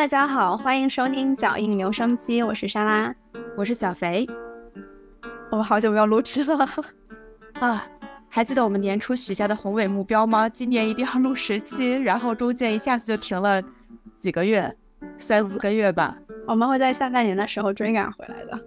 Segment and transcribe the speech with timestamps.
[0.00, 3.14] 大家好，欢迎收听脚印留声机，我是莎拉，
[3.54, 4.26] 我是小肥。
[5.50, 6.66] 我们好久没有录制了
[7.60, 7.84] 啊！
[8.26, 10.48] 还记得我们年初许下的宏伟目标吗？
[10.48, 13.62] 今年一定要录十期，然后中间一下子就停了
[14.14, 14.74] 几个月，
[15.18, 16.16] 三四个月吧。
[16.46, 18.58] 我们会在下半年的时候追赶回来的。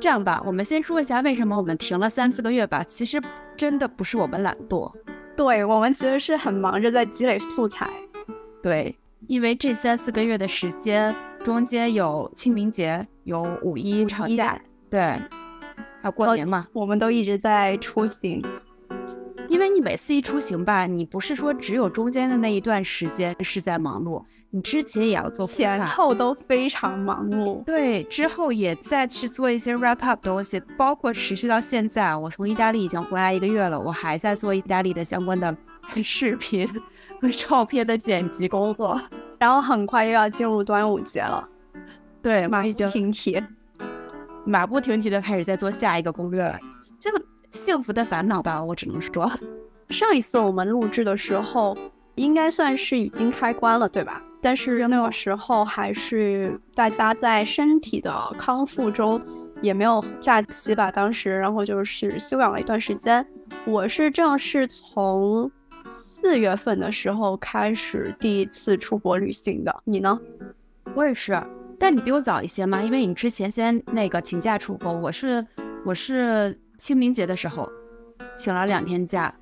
[0.00, 2.82] 这样吧，我们先说一下为什么我们停了三四个月吧。
[2.82, 3.20] 其实
[3.58, 4.90] 真的不是我们懒惰，
[5.36, 7.90] 对我们其实是很忙着在积累素材。
[8.62, 8.96] 对。
[9.28, 15.20] 因为这三四个月的时间，中间有清明节，有五一长假，对，还
[16.04, 18.42] 有过年嘛，我们都一直在出行。
[19.48, 27.62] 因为你每次一出行吧，你不是说只有中间的那一段时间是在忙碌，你之前也要做，前后都非常忙碌。
[27.64, 35.54] 对，之后也再去做一些 wrap up 东西，包括持续到现在，我从意大利已经回来一个月了，我还在做意大利的相关的
[36.02, 36.66] 视频。
[37.30, 39.00] 照片的剪辑工作，
[39.38, 41.46] 然后很快又要进入端午节了，
[42.22, 43.42] 对，马不停蹄，
[44.44, 46.58] 马不停蹄的开始在做下一个攻略了，
[46.98, 49.30] 这个幸福的烦恼吧，我只能说，
[49.90, 51.76] 上一次我们录制的时候，
[52.14, 54.22] 应该算是已经开关了，对吧？
[54.40, 59.20] 但是那个时候还是大家在身体的康复中，
[59.60, 63.24] 也没有假期吧，当时，然后就是休养了一段时间，
[63.64, 65.50] 我是正式从。
[66.22, 70.16] 四月份的时候开始第一次出国旅行的，你呢？
[70.94, 71.42] 我也是，
[71.80, 75.44] 但你比我早一些嘛，因为你之前先那个请假出国，我是
[75.84, 77.68] 我是清明节的时候
[78.36, 79.34] 请了两天假。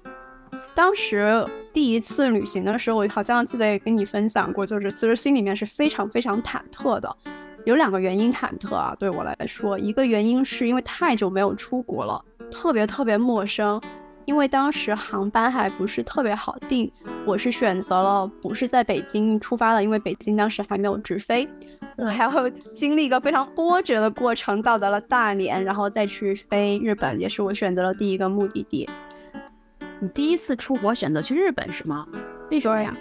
[0.75, 7.15] 当时第一次旅行的时候，我好像记得也跟你分享过，就是其实心里面是非常非常忐忑的，
[7.67, 13.79] 有两个原因忐忑啊，对我来说，一个原因是因为太久没有出国了，特别特别陌生。
[14.31, 16.89] 因为当时航班还不是特别好订，
[17.27, 21.49] 我是选择了不是在北京出发的，因为北京当时还没有直飞，
[21.97, 28.89] 我还要经历一个非常波折的过程，到达了大连，然后再去飞日本，也是我选择了第一个目的地。
[29.99, 32.07] 你第一次出国选择去日本是吗？
[32.53, 32.97] 为什么呀？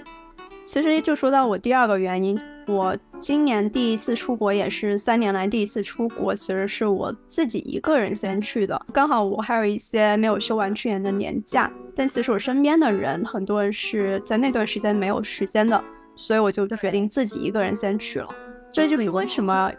[0.72, 8.80] 其实就说到我第二个原因，我今年第一次出国，也是三年来第一次出国，其实是我自己一个人先去的。
[8.94, 15.84] 刚好我还有一些没有休完去年的年假，但其实我身边的人很多人是在那段时间没有时间的，
[16.16, 18.30] 所以我就决定自己一个人先去了。
[18.72, 19.72] 这就是为什么，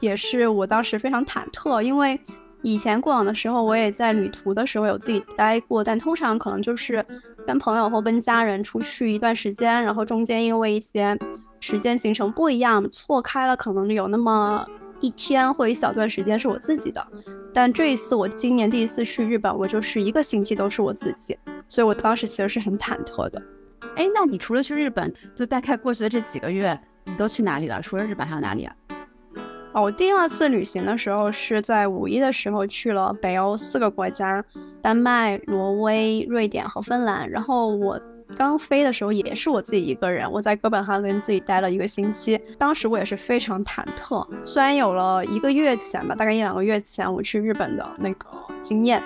[0.00, 2.18] 也是我当时非常忐忑，因为。
[2.62, 7.04] 以前过往的时候，我也在旅途的时候有自己待过，但通常可能就是
[7.46, 11.16] 跟朋友或跟家人出去一段时间，然后中间因为一些
[11.60, 14.66] 时间行程不一样错开了，可能有那么
[15.00, 17.06] 一天或一小段时间是我自己的。
[17.54, 21.38] 但这一次我今年第一次去日本，我就是一个星期都是我自己，
[21.68, 23.40] 所以我当时其实是很忐忑的。
[23.94, 27.80] 哎，那你除了去日本，就大概过去的这几个月，你都去哪里了？
[27.80, 28.74] 除了日本还有哪里啊？
[29.80, 34.44] 我第二次旅行的时候是在五一的时候去了北欧四个国家：
[34.82, 37.28] 丹麦、挪威、瑞典和芬兰。
[37.30, 38.00] 然后我
[38.36, 42.40] 刚飞的时候也是我自己一个人，我在哥本哈根自己待了一个星期。
[42.58, 48.26] 当时我也是非常忐忑，虽然有了一个月前吧，大概一两个月前我去日本的那个
[48.62, 49.02] 经验，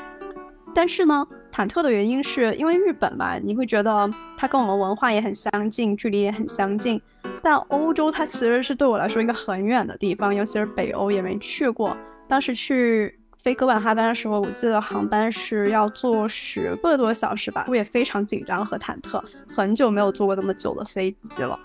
[0.75, 7.01] 但是呢，忐忑的原因是因为日本吧，你会觉得它跟我们文化也很相近，距离也很相近。
[7.43, 11.97] 但欧洲它其实是对我来说一个很远的地方，尤其是北欧也没去过。
[12.29, 19.21] 当时去飞哥本哈根的时候，我记得航班是要坐十个多小时吧，我也非常紧张和忐忑，
[19.53, 21.59] 很久没有坐过那么久的飞机了。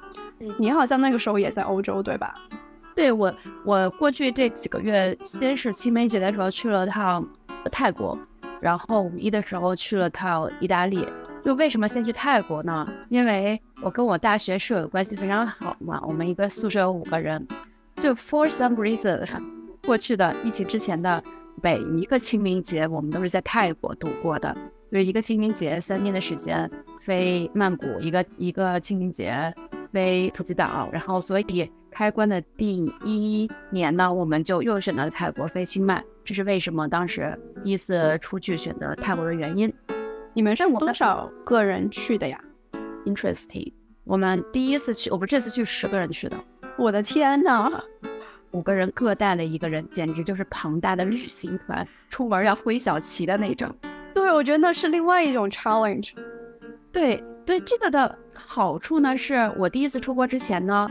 [0.58, 2.36] 你好像那个时候也在欧洲对吧？
[2.96, 3.32] 对我，
[3.64, 7.24] 我过去这几个月，先是清明节的时候去了趟
[7.72, 8.18] 泰国，
[8.60, 11.08] 然后五一的时候去了趟意大利。
[11.48, 12.86] 就为什么先去泰国呢？
[13.08, 17.48] 因为我跟我大学舍友关系非常好嘛，我们一个宿舍有五个人，
[17.96, 19.26] 就 for some reason，
[19.86, 21.24] 过去的疫情之前的
[21.64, 24.54] 每一个清明节，我们都是在泰国度过的。
[24.92, 26.70] 就是一个清明节三天的时间
[27.00, 29.34] 飞曼谷，一个一个清明节
[29.94, 39.74] 飞普吉岛，然后所以开关的第一年呢，我们就又选择了泰国飞清迈，这是为什么当时第一次出去选择泰国的原因。
[40.38, 42.40] 你们是多少个人去的呀
[43.06, 43.74] ？Interesting。
[44.04, 46.38] 我们第一次去，我们这次去十个人去的。
[46.78, 47.72] 我的天呐，
[48.52, 53.76] 五个人各带了一个人，简直就是庞大的旅行团，出门要挥小旗的那种。
[54.14, 56.12] 对，我觉得那是另外一种 challenge。
[56.92, 60.88] 对对，这个的好处呢，是我第一次出国之前呢。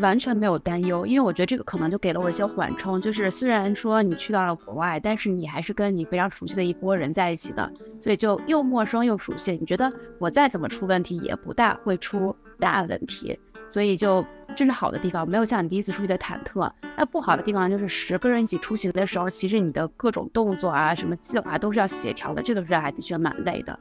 [0.00, 3.00] 完全没有担忧，因为我觉得这个可能就给了我一些缓冲。
[3.00, 7.70] 就是虽然说你去到了国外，但是你还是跟你非常熟悉的一波人在一起的，
[8.00, 9.52] 所以就又陌生又熟悉。
[9.52, 13.38] 你觉得我再怎么出问题也不大会出大问题，
[13.68, 14.24] 所以就
[14.56, 16.70] 这是好的地方，没有像你第一次出去的忐忑。
[16.96, 23.78] 那不好的地方就是十个人一起出行的时候，其实你的各种动作啊、什么计划都是要协调的，这个是还的确蛮累的。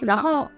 [0.00, 0.48] 然后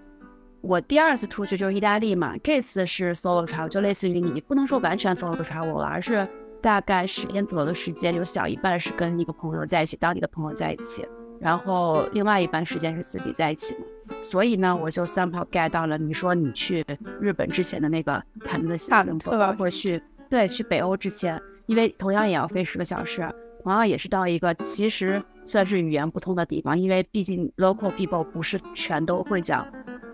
[0.67, 6.27] 我第二次出去就是意大利嘛，这次是 solo travel，就类似于你不能说完全 solo travel 了，而是
[6.61, 11.07] 大概十天左右的时间，有小一半是跟一个朋友在一起，当地的朋友在一起，
[11.41, 13.85] 然后另外一半时间是自己在一起嘛。
[14.21, 16.85] 所以呢，我就 somehow get 到了你说你去
[17.21, 23.25] 日本之前的那个谈的下的特或者去对去北欧之前，因为同样也要飞十个小时，
[23.63, 29.65] 同样也是到一个其实算是语言不通的地方，因为毕竟 local people 不是全都会讲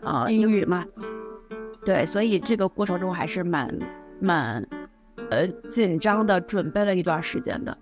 [0.03, 0.85] 啊英语嘛。
[1.85, 3.79] 对，所以这个过程中还是蛮
[4.21, 4.67] 蛮
[5.31, 7.77] 呃紧张的，准备了一段时间的。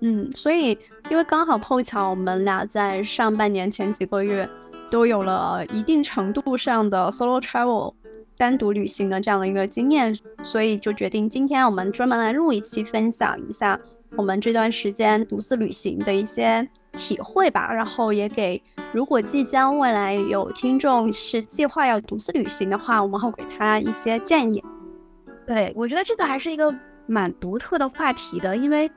[0.00, 0.78] 嗯，所以
[1.10, 4.48] 因为刚好碰巧我们俩在上半年前几个月。
[4.90, 7.92] 都有了一定程度上的 solo travel
[8.38, 13.78] 单独旅行的这样的一个经验，所以就决定今天我们专门来录一期，分享一下
[14.16, 17.72] 我们这段时间独自旅行的一些体会吧。
[17.72, 18.62] 然后也给
[18.92, 24.62] 如果即将未来有听众是计划要独自旅行的话，我们会给他一些建议。
[25.46, 26.74] 对我觉得这个还是一个
[27.06, 28.90] 蛮独特的话题的，因为。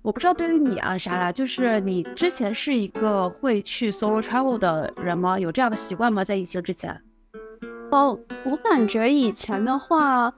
[0.00, 5.38] 我不知道对于你啊，莎拉，就是你之前是一个会去 solo travel 的人吗？
[5.38, 6.24] 有这样的习惯吗？
[6.24, 6.98] 在疫情之前？
[7.90, 10.32] 哦，我感觉以前的话，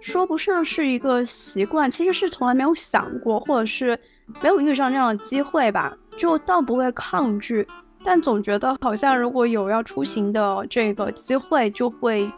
[0.00, 3.98] 说不上是一个习惯，其实是从来没有想过，或者是
[4.42, 7.66] 没有遇上这样的机会吧，就倒不会抗拒，
[8.04, 12.32] 但总觉得好像如果有要出行的这个机会，就会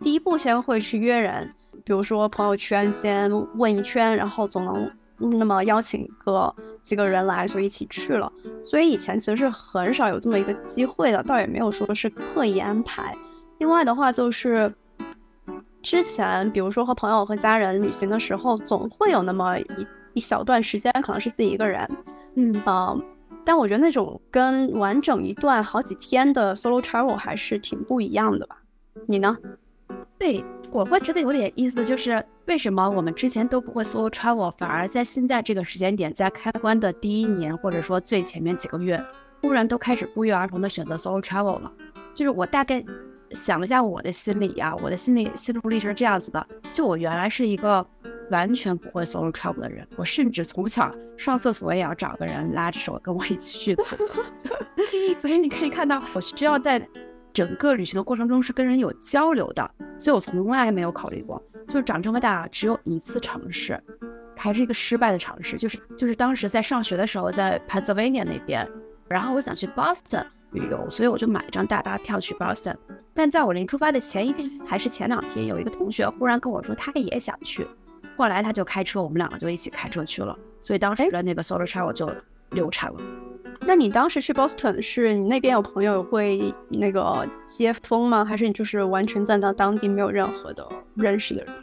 [0.00, 4.90] 第一步先会去约人，比如说朋友圈先问一圈，然后总能。
[5.16, 8.30] 那么邀请个几个人来，就一起去了。
[8.64, 13.16] 所以以前其实是很少有这么一个机会的，倒也没有说是刻意安排。
[13.58, 14.70] 另外的话，就是
[15.84, 21.86] 之前比如说和朋友和家人旅行的时候，总会有那么一一小段时间可能是自己一个人。
[22.36, 22.96] 嗯啊，
[23.44, 28.56] 但我觉得那种跟完整一段好几天的 solo travel 还是挺不一样的吧？
[29.06, 29.36] 你呢？
[30.18, 30.42] 对，
[30.72, 38.98] 我会觉得有点意思，就是为什么我们之前都不会 solo travel，反而在现在这个时间点，在开关的第一年，或者说最前面几个月，
[39.42, 41.70] 忽然都开始不约而同的选择 solo travel 了。
[42.14, 42.82] 就是我大概
[43.30, 47.86] 想一下我的心理呀，我的心理心路历程是这样子的：就我原来是一个
[48.30, 53.84] 完全不会 solo travel 的人，我甚至从小上厕所也要找个人拉着手跟我一起去的。
[55.18, 56.86] 所以你可以看到，我需要在。
[57.32, 61.42] 整个旅行的过程中是跟人有交流的，所以我从来没有考虑过。
[61.66, 63.76] 就是长这么大只有一次尝试，
[64.36, 65.56] 还是一个失败的尝试。
[65.56, 68.64] 就是就是当时在上学的时候，在 Pennsylvania 那边，
[69.08, 70.24] 然后我想去 Boston
[70.54, 72.76] 旅游，所以我就买了张大巴票去 Boston。
[73.12, 77.66] 但在我临出发的前一天还是前两天，有一个同学忽然跟我说他也想去，
[78.16, 80.36] 后来他就开车，我们两个就一起开车去了。
[80.60, 82.10] 所以当时的那个 solo travel 就
[82.50, 82.98] 流产了。
[83.66, 88.24] 那你当时去 Boston 是你那边有朋友会那个接风吗？
[88.24, 90.66] 还是你就是完全在那当地没有任何的
[90.96, 91.54] 认识的人？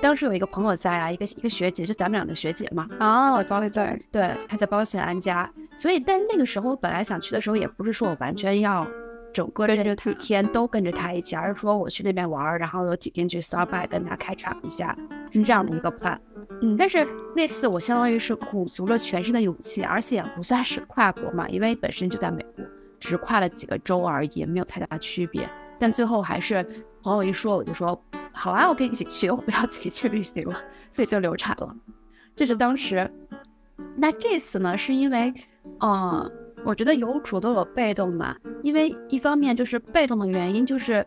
[0.00, 2.88] 当时有一个朋友在啊，一个一个学姐，就咱们俩的学姐嘛。
[3.00, 5.50] 哦，对对对，她在 Boston 安家。
[5.76, 8.86] 所以，但那个时候我本来想去的时候，也不是说我完全要
[9.32, 14.96] 整个这几天都跟着她一起，而是说我去那边玩，然后有几天去 stop by 跟她开场一下，
[15.32, 16.18] 是这样的一个 plan。
[16.62, 22.64] 嗯，但是那次我相当于是鼓足了全身的勇气，而且也不算是跨国嘛，因为本身就在美国，
[22.98, 25.48] 只是跨了几个州而已，没有太大区别。
[25.78, 26.62] 但最后还是
[27.02, 27.98] 朋友一说，我就说
[28.32, 30.56] 好啊，我跟你一起去，我不要自己去旅行了，
[30.92, 31.74] 所以就流产了。
[32.34, 33.10] 这是当时。
[33.96, 35.32] 那这次呢，是因为，
[35.80, 36.30] 嗯，
[36.64, 41.04] 我觉得有主动有被动嘛，因为一方面就是被动的原因就是。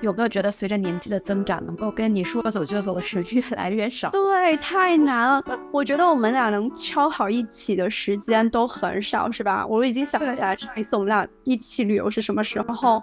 [0.00, 4.10] 有没有觉得随着年纪的增长，能够跟你说走就走的人越来越少？
[4.10, 5.42] 对，太难了。
[5.72, 9.66] 我觉得我们俩能敲好一起的时间都很少，是吧？
[9.66, 13.02] 我已经想不起来上一次我们俩一起旅游是什么时候。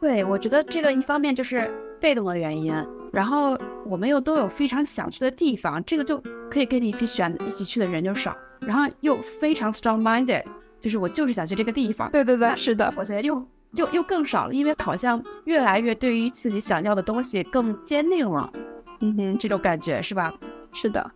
[0.00, 2.74] 对，我觉得这个一方面就是被动的原因，
[3.12, 10.44] 然后我们又都有非常想去的地方，这个就可以跟你一起选一起去的人就少，然后又非常 strong minded，
[10.80, 12.10] 就是我就是想去这个地方。
[12.10, 13.46] 对对对，是的，我觉得又。
[13.74, 18.52] 又又更少了，因为好像越来越对于自己想要的东西更坚定了，
[18.98, 20.34] 嗯哼，这种感觉是吧？
[20.72, 21.08] 是的。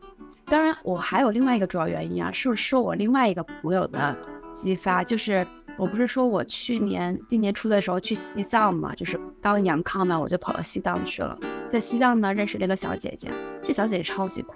[0.45, 4.17] 当然，我还有另外一个主要原因啊，是受我另外一个朋友的
[4.53, 5.45] 激发，就是
[5.77, 11.39] 我不是说我去年今年初的时候去西藏嘛，就是刚阳康嘛，我就跑到西藏去了，
[11.69, 13.31] 在西藏呢认识了一个小姐姐，
[13.63, 14.55] 这小姐姐超级酷，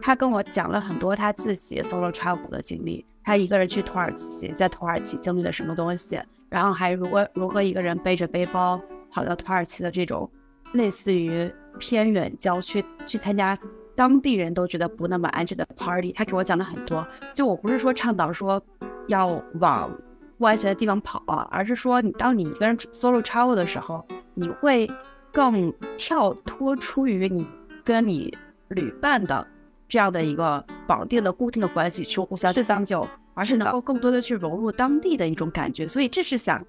[0.00, 6.20] 她跟我讲了很多她自己 solo travel 的经历，她一个人去土耳其，在土耳其经历了什么东西。
[6.50, 8.80] 然后还如何如何一个人背着背包
[9.10, 10.30] 跑到土耳其的这种
[10.74, 13.58] 类似于偏远郊区去参加
[13.96, 16.12] 当地人都觉得不那么安全的 party。
[16.12, 18.62] 他给我讲了很多，就我不是说倡导说
[19.08, 19.90] 要往
[20.38, 24.90] 不安全的地方跑啊，而是说你当你一个人 solo travel 的时候，你会
[25.32, 27.46] 更跳脱出于你
[27.84, 28.36] 跟你
[28.68, 29.46] 旅伴的
[29.88, 35.86] 这样的一个绑定的固定的关系去互相相救，而是能够更多的去融入当地的一种感觉。
[35.86, 36.64] 所以这是想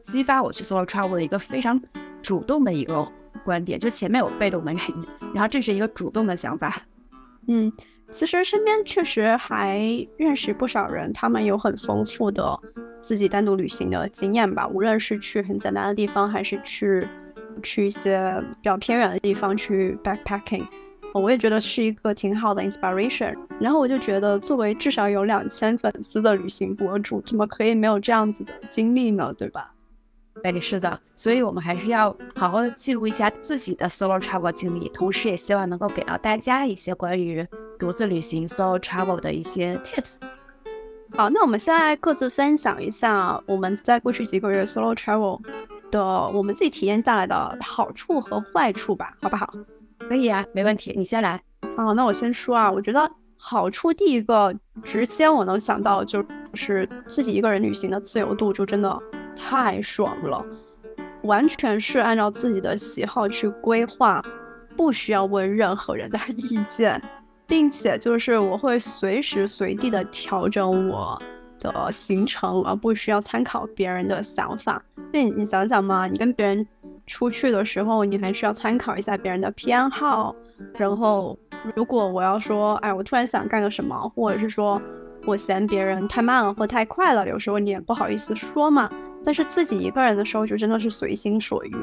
[0.00, 1.80] 激发我去 solo travel 的一个非常
[2.22, 3.06] 主动的一个
[3.44, 3.78] 观点。
[3.78, 6.82] 就前面有被动的原因，然后这是一个主动的想法。
[7.48, 7.72] 嗯，
[8.10, 9.80] 其实身边确实还
[10.16, 12.58] 认识不少人，他们有很丰富的
[13.00, 14.66] 自己单独旅行的经验吧。
[14.68, 17.06] 无论是去很简单的地方，还是去
[17.62, 20.66] 去一些比较偏远的地方去 backpacking，
[21.12, 23.34] 我也觉得是一个挺好的 inspiration。
[23.60, 29.34] 然后我就觉得，作为至少有两千粉丝的旅行博主，怎么可以没有这样子的经历呢？
[29.36, 29.74] 对吧？
[30.40, 37.44] 对，是的，所以我们还是要好好的记录一下自己的 solo travel 经历，同时也希望能够给到大家一些关于
[37.76, 40.14] 独自旅行 solo travel 的一些 tips。
[41.14, 45.40] 好，那我们现在各自分享一下我们在过去几个月 solo travel
[45.90, 49.52] 的我们自己体验下来的好处和坏处吧，好不好？
[50.08, 51.40] 可以啊，没问题，你先来。
[51.76, 56.24] 好，那我先说啊，我觉得好处第一个，直接我能想到就
[56.54, 58.98] 是自己一个人旅行的自由度，就真的。
[59.40, 60.44] 太爽了，
[61.22, 64.20] 完全是按照自己的喜好去规划，
[64.76, 67.00] 不需要问任何人的意见，
[67.48, 71.20] 并且就是我会随时随地的调整我
[71.58, 74.80] 的行程，而不需要参考别人的想法。
[75.10, 76.64] 那你想想嘛，你跟别人
[77.06, 80.36] 出去的时候，你还是要参考一下别人的偏好。
[80.74, 81.38] 然后，
[81.74, 84.80] 如果我要说，哎，我突然想干个什么，或者是说
[85.24, 88.90] 我嫌别人太慢了或太快了，有时候你也不好意思说嘛。
[89.24, 91.74] 但是自己一个人的时候，就真的是随心所欲。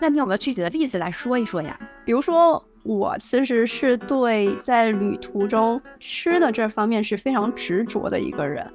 [0.00, 1.78] 那你有没有具体的例子来说一说呀？
[2.04, 8.66] 比如说，我其实是对在旅途中吃的这方面是非常执着的一个人。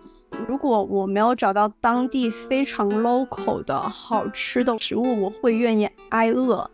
[0.48, 6.70] 如果我没有找到当地非常 local 的好吃的食物，我会愿意挨饿。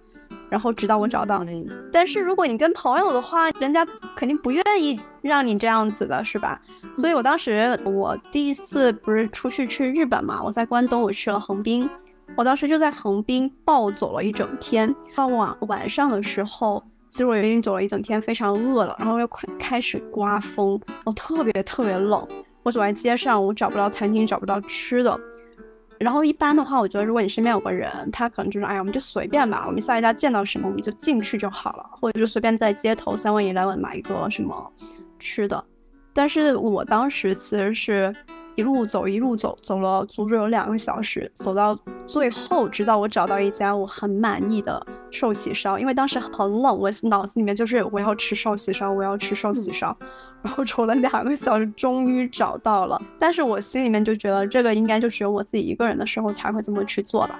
[0.50, 1.68] 然后直到我找到你。
[1.92, 3.84] 但是如果你跟朋友的话，人家
[4.16, 6.62] 肯定不愿意让你这样子的，是吧？
[6.98, 11.90] 所以我当时我第一次不是出去去日本嘛，我在关东，我去了横滨，
[12.36, 14.94] 我当时就在横滨暴走了一整天。
[15.16, 16.84] 到晚晚上的时候，
[17.14, 22.28] 其实我已经走了一整天，非常饿了，然后又快开始刮风，我特别特别冷，
[22.64, 25.20] 我走在街上，我找不到餐厅，找不到吃的。
[26.00, 34.74] 然后一般的话，我觉得如果你身边有个人，他可能就是，哎呀，我们就随便吧，我们下一家见到什么我们就进去就好了，或者就随便在街头三问一来问买一个什么
[35.20, 35.64] 吃的。
[36.14, 38.16] 但是我当时其实是。
[38.56, 45.80] 一路走，一路走，走了足足有两个小时，走到最后，直到我找到一家我很满意的寿喜烧。
[45.80, 49.96] 因为当时很冷，我脑子里面就是我要吃寿喜烧，我要吃寿喜烧。
[50.44, 53.02] 然后走了两个小时，终于找到了。
[53.18, 57.34] 但是我心里面就觉得，这个应该就只有我自己一个人的时候才会这么去做的。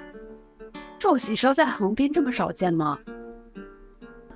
[1.00, 2.98] 寿喜烧在横滨这么少见吗？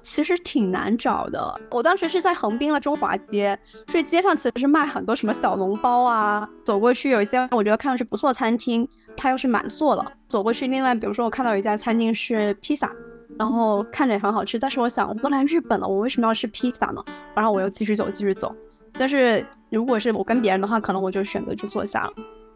[0.08, 1.62] 其实挺难找的。
[1.70, 3.60] 我当时是在横滨的中华街，
[3.90, 6.50] 所以街上其实是卖很多什么小笼包啊。
[6.64, 8.88] 走过去有一些我觉得看上去不错餐厅，
[9.18, 10.12] 它又是满座了。
[10.26, 12.90] 走过去，另外比如说我看到有一家餐厅是披萨，
[13.38, 14.58] 然后看着也很好吃。
[14.58, 17.04] 但是我想，我都来日本了，我为什么要吃披萨呢？
[17.36, 18.56] 然后我又继续走，继续走。
[18.94, 22.14] 但是如果是我跟别人的话，可能我就选择去坐下了。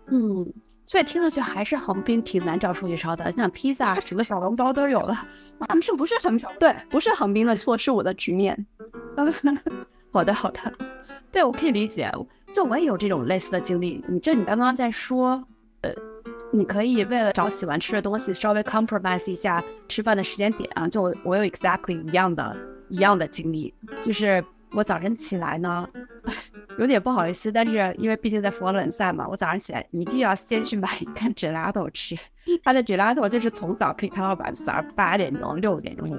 [0.08, 0.53] 嗯。
[0.92, 5.26] 所以听上去还是横滨挺难找数据烧的，像披萨什么小笼包都有了，
[5.82, 8.66] 这不是横对，不是横滨的错，是我的局面。
[10.12, 10.60] 好的好的，
[11.32, 12.12] 对我可以理解，
[12.54, 14.04] 就我也有这种类似的经历。
[14.06, 15.42] 你就你刚刚在说，
[15.80, 15.94] 呃，
[16.52, 20.90] 你可以为了找喜欢吃的东西，稍微 compromise 一下吃饭的时间点啊。
[20.90, 22.54] 就我有 exactly 一样的
[22.90, 25.88] 一样的经历，就是我早晨起来呢。
[26.78, 32.16] 有点不好意思，但是因为毕竟在佛罗伦萨嘛，我早上起来一定要先去买一根 gelato 吃。
[32.63, 36.10] 他的 gelato 就是从早可以开到晚，早上八点钟、六点钟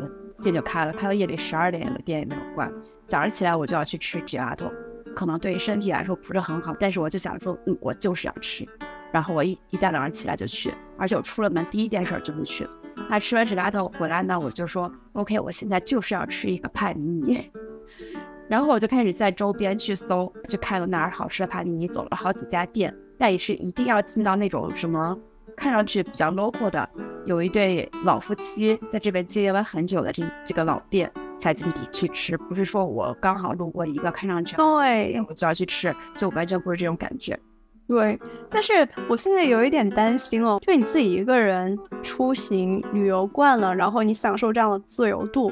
[0.43, 2.71] 店就开了，开到夜里十二点了，店也没有关。
[3.09, 4.71] 早上起来我就要去吃 gelato，
[5.17, 8.67] 可能对于身体来说不是很好，但是我就想说，嗯，我就是要吃。
[9.11, 12.67] 然后我一一大早上起来就去，而且我出了门第一件事就是去。
[13.09, 17.51] 那吃完 gelato 回来呢，我就说 OK，我现在就是要吃一个帕尼尼。
[18.53, 25.19] 然后我就开始在周边去搜，去看有哪儿好吃的帕尼尼，走了好几家店，但也是一定要进到那种什么
[25.57, 26.87] 看上去比较 local 的，
[27.25, 37.41] 有一对老夫妻在这边经营了很久的这这个老店才进去吃，不是说我刚好路过一个看上去对，我就要去吃，就完全不是这种感觉。
[37.89, 45.51] 对，但是我现在有一点担心哦，就你自己一个人出行旅游惯了，然后你享受这样的自由度。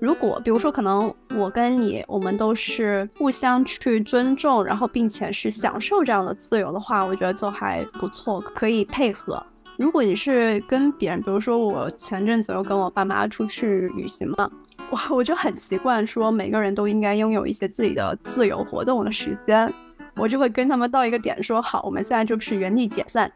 [0.00, 9.42] 如果比如说，可能我跟你，我们都是互相去尊重，然后并且是享受这样的自由的话，我觉得就还不错，可以配合。
[9.76, 14.50] 如果你是跟别人，比如说我前阵子又跟我爸妈出去旅行嘛，
[14.90, 19.72] 我我就很习惯说每个人都应该拥有一些自己的自由活动的时间，
[20.16, 23.30] 我就会跟他们到一个点说好，我们现在就是原地解散，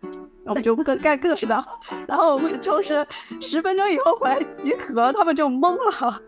[0.44, 1.64] 我们就各 干各的，
[2.06, 3.04] 然后我们就是
[3.40, 6.20] 十分钟以后回来集合，他们就懵了。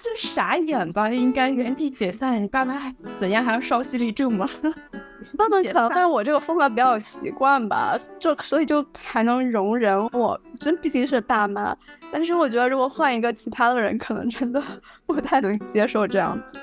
[0.00, 2.42] 就傻眼吧，应该原地解散。
[2.42, 3.44] 你爸妈还怎样？
[3.44, 4.46] 还要稍息立正吗？
[5.36, 10.40] 爸妈可能，但是我这个风格比较有习惯吧，就所以就还能容忍我。
[10.60, 11.76] 真毕竟是大妈，
[12.12, 14.62] 但是我觉得如果换一个其他的人，可能真的
[15.06, 16.60] 不太能接受这样子。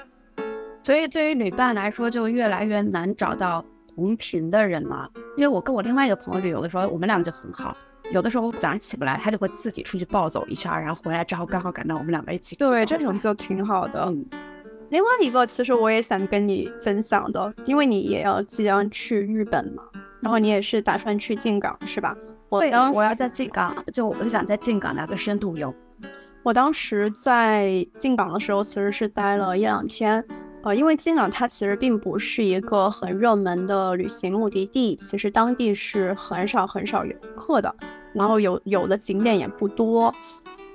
[0.81, 3.63] 所以对于旅伴来说，就越来越难找到
[3.95, 5.09] 同频的人了。
[5.37, 7.75] 因为我跟我另外一个朋友旅游的时候，我们两个就很好。
[8.13, 12.55] 有的时候早上起不来，他就会自己出去暴走一圈，然后回来之后刚好赶到我们两个一起。
[12.55, 14.05] 对，这种就挺好的。
[14.05, 14.23] 嗯
[14.89, 19.81] 另外一个，其实我也想跟你分享的，因为你也要即将去日本嘛，
[20.21, 22.15] 然后你也是打算去进港是吧？
[22.49, 25.73] 我当我要在进港，就我就想在进港来个深度游。
[26.43, 30.23] 我当时在进港的时候，其实是待了一两天。
[30.61, 37.75] 呃，因为进港它其实并不是一个很热门的旅行目的地，其实当地是很少很少游客的，
[38.13, 40.13] 然后有有的景点也不多。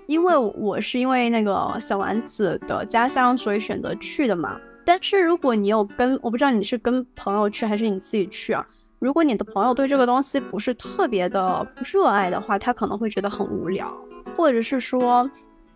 [0.07, 4.59] 因为我是因为那个小丸子的家乡，所以选择去的嘛。
[4.85, 8.66] 但是如果你有跟，我不知道你是跟朋友去还是你自己去啊？
[8.99, 13.95] 如果你的朋友对这个东西不是特别的热爱的话，他可能会觉得很无聊，
[14.37, 15.30] 或者是说。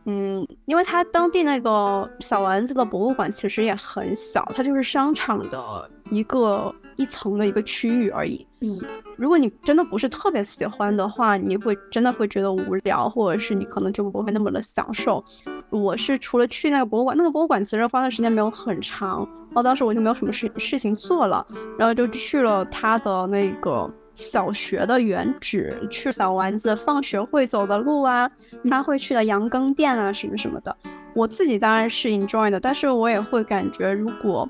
[0.05, 8.47] 嗯，因为它当地那个小丸子的博物馆其实也很小，它就是商场的一个一层的一个区域而已。
[8.61, 8.81] 嗯，
[9.17, 15.25] 如果你真的不是特别喜欢的话，你会真的会觉得无聊，或者是你可能就不会那么的享受。
[15.71, 21.47] 我是除了去那个博物馆，那个博物馆其实花的时间没有很长，然后当时我就没有什么事事情做了，
[21.79, 28.31] 然后就去了他的那个小学的原址，去小丸子放学会走的路啊，
[28.71, 30.75] 他会去的羊羹店啊什么什么的。
[31.15, 34.49] 我自己当然是 enjoy 的，但是我也会感觉如果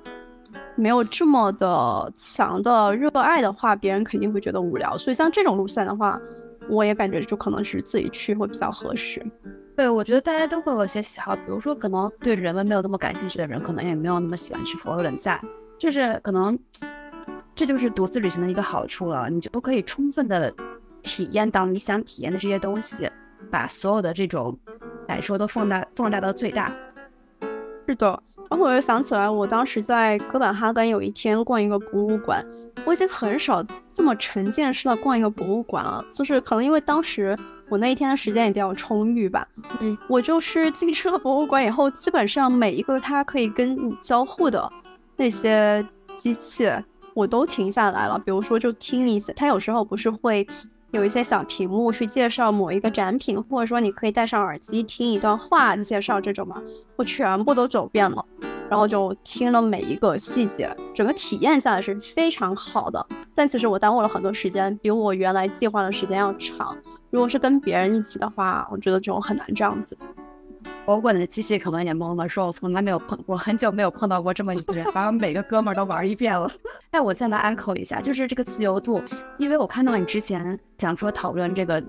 [0.77, 4.97] 没有这么的强的热爱的话，别人肯定会觉得无聊。
[4.97, 6.17] 所以像这种路线的话，
[6.69, 9.21] 我也感觉就可能是自己去会比较合适。
[9.83, 15.43] 对，我觉得大家都会有一些喜好，比如说可能对人文没有那么感兴趣的人，可能也没有那么喜欢去佛罗伦萨，
[15.77, 16.57] 就是可能
[17.53, 20.55] 这就是独自旅行的一个好处了，你就可以充分的
[21.03, 23.11] 体验到你想体验的这些东西，
[23.51, 24.57] 把所有的这种
[25.09, 26.73] 感受都放大放大到最大。
[27.89, 32.47] 是的，然后我又想起来，我当时在哥本哈根有一天逛一个博物馆，
[32.85, 37.37] 我已经很少这么沉浸式的逛一个博物馆了，就是可能因为当时。
[37.73, 39.49] 我那一天的时间也比较充裕吧，
[39.81, 44.71] 嗯，我就是进去了博物馆以后，基本上每一个它可以跟你交互的
[45.17, 45.83] 那些
[46.19, 46.71] 机器，
[47.15, 48.19] 我都停下来了。
[48.19, 50.47] 比如说，就听一些，它有时候不是会
[50.91, 56.63] 有一些小屏幕去介绍某一个展品，或者说你可以戴上耳机听一段话介绍这种嘛，
[56.97, 58.23] 我全部都走遍了，
[58.69, 63.07] 然后就听了每一个细节，整个体验下来是非常好的。
[63.35, 66.77] 但其实我耽误了很多时间，比我原来计划的时间要长。
[67.13, 69.97] 如果是跟别人一起的话，我觉得就很难这样子。
[70.87, 76.51] 博物馆的机器可能也懵了，说我从来没有碰，我很久没有碰到过这么一个人，把每个哥们儿都玩一遍了。
[76.91, 79.03] 那 我再来 echo 一下，就是这个自由度，
[79.37, 81.85] 因为我看到你之前想说讨论这个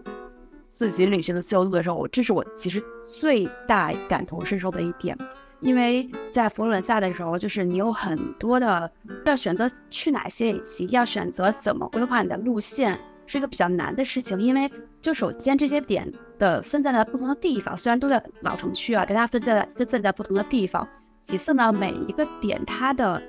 [0.65, 2.83] 自己旅行的自由度的时候，我这是我其实
[3.13, 5.17] 最大感同身受的一点，
[5.61, 8.91] 因为在佛罗伦萨的时候，就是你有很多的
[9.23, 12.99] 要选择去哪些，以及要选择怎么规划你的路线。
[13.25, 20.87] 是一个比较难的事情，因为就首先这些点的分散在不同的地方，虽然都在老城区啊，但它分散在分散在不同的地方。
[21.19, 23.21] 其次呢，每一个点它的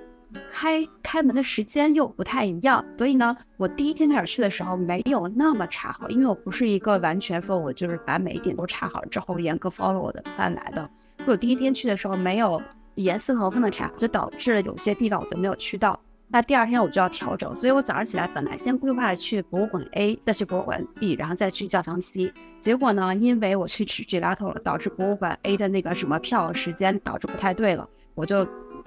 [0.51, 10.91] 开开门的时间又不太一样，所以呢，我第一天开始去的时候没有那么查好，因为我不是一个完全说我就是把每一点都查好之后严格 follow 我的 plan 来的。
[11.25, 12.61] 我第一天去的时候没有
[12.97, 15.99] 严丝合缝的查，就导致了有些地方我就没有去到。
[16.29, 22.33] 那第二天我就要调整，所以我早上起来本来先规划去博物馆 A，再去博物馆 B，然后再去教堂 C。
[22.59, 28.47] 结果呢，因为我去吃 gelato 了，导致博物馆 A 的那个什么票时间导致不太对了，我就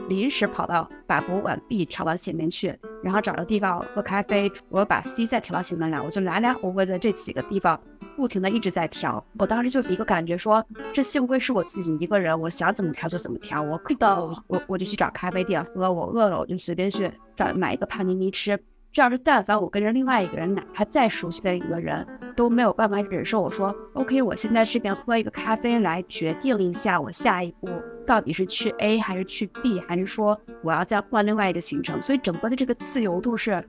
[0.10, 7.80] 临时跑到把博物馆 B 调到前面去，然后找个地方喝咖啡，我把 C 再调到前面来，我就来来回回在这几个地方。
[8.18, 13.62] 不停的一直在调，我当时就一个感觉说，这幸亏是我自己一个人，我想怎么调就怎么调。
[13.62, 18.60] 我到我我就去找咖啡店喝，我饿了我就随便去找买一个帕尼尼吃，
[18.92, 27.70] 这要是但凡我跟着另外一个人，哪怕再熟悉的一个人，都没有办法忍受我说 OK，我现在这边喝一个咖啡来决定一下我下一步
[28.08, 32.02] 到底是去 A 还是去 B，还是说我要再换另外一个行程。
[32.02, 33.64] 所以整个的这个自由度是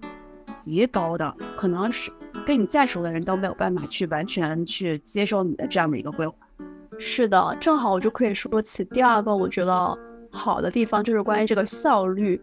[0.54, 2.10] 极高的，可能是
[2.48, 6.34] 跟你再熟的人都没有办法去完全去接受你的这样的一个规划。
[6.98, 9.98] 是的，正好我就可以说起第二个我觉得
[10.30, 12.40] 好的地方，就是关于这个效率。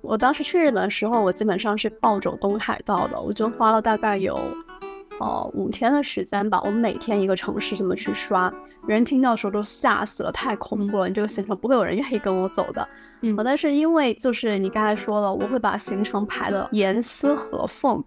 [0.00, 4.36] 我当时去日本的时候，我基本上是暴走东海道的，我就花了大概有，
[5.20, 6.60] 呃五天的时间吧。
[6.64, 8.52] 我每天一个城市这么去刷，
[8.88, 11.06] 人听到的时候都吓死了，太恐怖了！
[11.06, 12.86] 你这个行程不会有人愿意跟我走的。
[13.20, 18.02] 嗯，但是因为就是你刚才说了，我会把行程排的严丝合缝，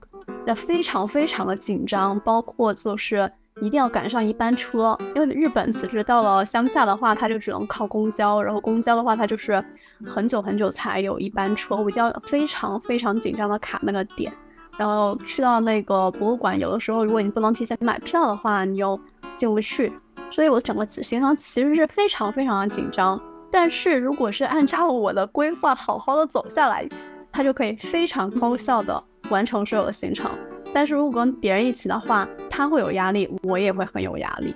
[0.47, 3.31] 那非常非常的紧张，包括就是。
[3.59, 9.65] 一定要赶上一班车，因为日本此时到了乡下的话，它就只能靠公交，然后公交的话，它就是
[10.05, 14.31] 很久很久才有一班车，我就要非常非常紧张的卡那个点。
[14.77, 18.99] 然后去到那个博物馆，有的时候如果你不能提前买票的话，你又
[19.35, 19.91] 进不去。
[20.29, 23.19] 所以我整个行程其实是非常非常的紧张。
[23.49, 26.87] 但是如果是按照我的规划好好的走下来，
[27.31, 30.31] 它就可以非常高效的完成所有的行程。
[30.73, 34.53] 但是如果跟别人一起的话，他会有压力，我也会很有压力。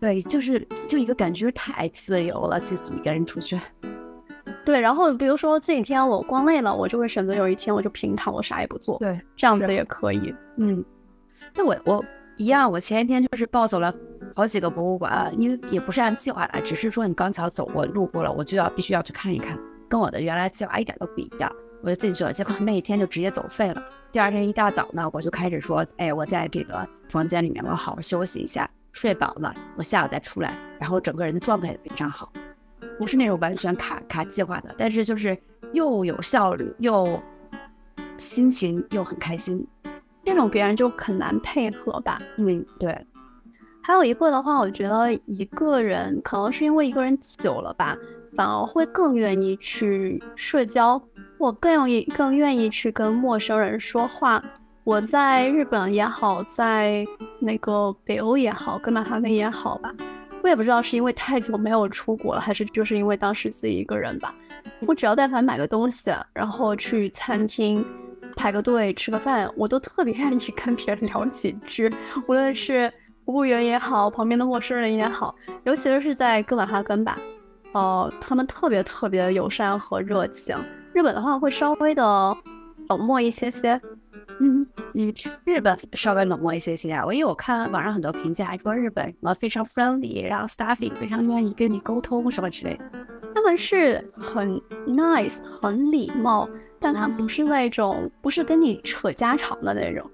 [0.00, 3.58] 对，就是就一个感觉太自由了，自己一个人出去。
[4.64, 8.98] 对，然后比如说这几天我逛累了，我就会选择有一天我就平躺，我啥也不做。
[8.98, 10.34] 对，这样子也可以。
[10.56, 10.84] 嗯，
[11.54, 12.04] 那我我
[12.36, 13.92] 一样，我前一天就是暴走了
[14.36, 21.50] 好几个博物馆，因为也不是按计划来，只是说你刚巧走过路过了，我就要必须要去看一看，跟我的原来计划一点都不一样。
[21.82, 23.82] 我就进去了，结果那一天就直接走废了。
[24.10, 32.32] 第二天一大早呢，我就开始说：“哎，我在这个房间里面，我要好好休息一下，睡饱了，我下午再出来。”然后整个人的状态也非常好，
[32.98, 35.36] 不是那种完全卡卡计划的，但是就是
[35.72, 37.20] 又有效率，又
[38.16, 39.66] 心情又很开心。
[40.24, 42.20] 这种别人就很难配合吧？
[42.38, 43.06] 嗯，对。
[43.82, 47.96] 还有一个的话，我觉得一个人可能是因为一个人久了吧。
[48.34, 51.00] 反而会更愿意去社交，
[51.38, 54.42] 我更愿意更愿意去跟陌生人说话。
[54.84, 57.04] 我在日本也好，在
[57.40, 59.94] 那个北欧也好，哥本哈根也好吧，
[60.42, 64.34] 我也不知道是因为太久没有出国了，还是就是因为当时自己一个人吧。
[64.86, 67.84] 我只要但凡买个东西，然后去餐厅
[68.34, 71.92] 排个队吃个饭，我都特别愿意跟别人聊几句，
[72.26, 72.90] 无论是
[73.26, 77.18] 服务员也好，旁边的陌生人也好，尤其是在哥本哈根吧。
[77.72, 80.56] 哦，他们特别特别友善和热情。
[80.92, 82.36] 日本的话会稍微的
[82.88, 83.80] 冷漠一些些。
[84.40, 85.12] 嗯嗯，
[85.44, 87.04] 日本稍微冷漠一些些啊。
[87.04, 92.84] 我因为我看网上很多评价，还说日本什么非常 friendly，然后 staffing 非常愿意跟你沟通什么之类的。
[93.34, 96.48] 他们是很 nice，很礼貌，
[96.80, 100.10] 但他不是那种不是跟你扯家常的那种。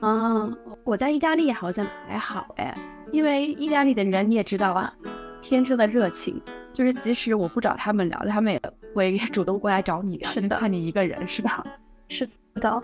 [0.00, 2.76] 嗯，我在意大利好像还好哎，
[3.12, 4.92] 因为意大利的人你也知道啊，
[5.40, 6.40] 天生的热情。
[6.72, 8.60] 就是即使我不找他们聊，他们也
[8.94, 10.30] 会 主动过来找你聊。
[10.30, 11.64] 是的，看你一个人是吧？
[12.08, 12.82] 是的，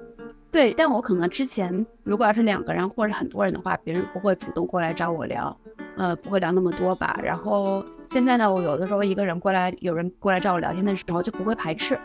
[0.50, 0.72] 对。
[0.74, 5.56] 但我可能之前如果要是两个人或者很多人的话，别人不会主动过来找我聊，
[5.96, 7.18] 呃，不会聊那么多吧。
[7.22, 11.98] 然后现在呢，我有的时候一个人过来，有人过来找我聊天的时候，就不会排斥。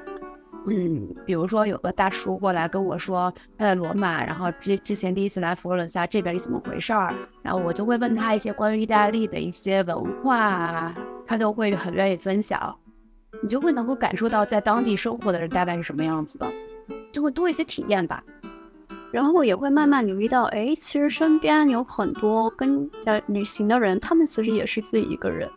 [0.66, 10.96] 嗯，比如说有个大叔过来跟我说他在罗马，然后之之前第一次来佛罗伦萨这边是怎么回事儿，然后我就会问他一些关于意大利的一些文化，
[11.28, 12.74] 他就会很愿意分享，
[13.42, 16.48] 你就会能够感受到在当地生活的人大概是什么样子的，
[17.12, 18.24] 就会多一些体验吧，
[19.12, 25.50] 然后也会慢慢留意到，哎，其实身边有很多跟呃旅行的人，他们其实也是自己一个人，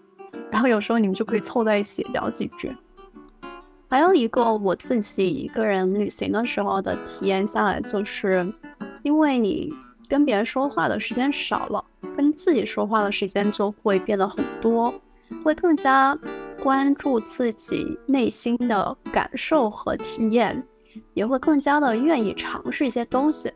[0.51, 2.77] 然后有时候你们就可以凑在一起聊几句。
[3.97, 8.47] 还有一个我自己一个人旅行的时候的体验下来，就是
[9.03, 9.73] 因为你
[10.07, 11.83] 跟别人说话的时间少了，
[12.15, 14.93] 跟自己说话的时间就会变得很多，
[15.43, 16.15] 会更加
[16.63, 20.63] 关注自己内心的感受和体验，
[21.15, 23.51] 也会更加的愿意尝试一些东西。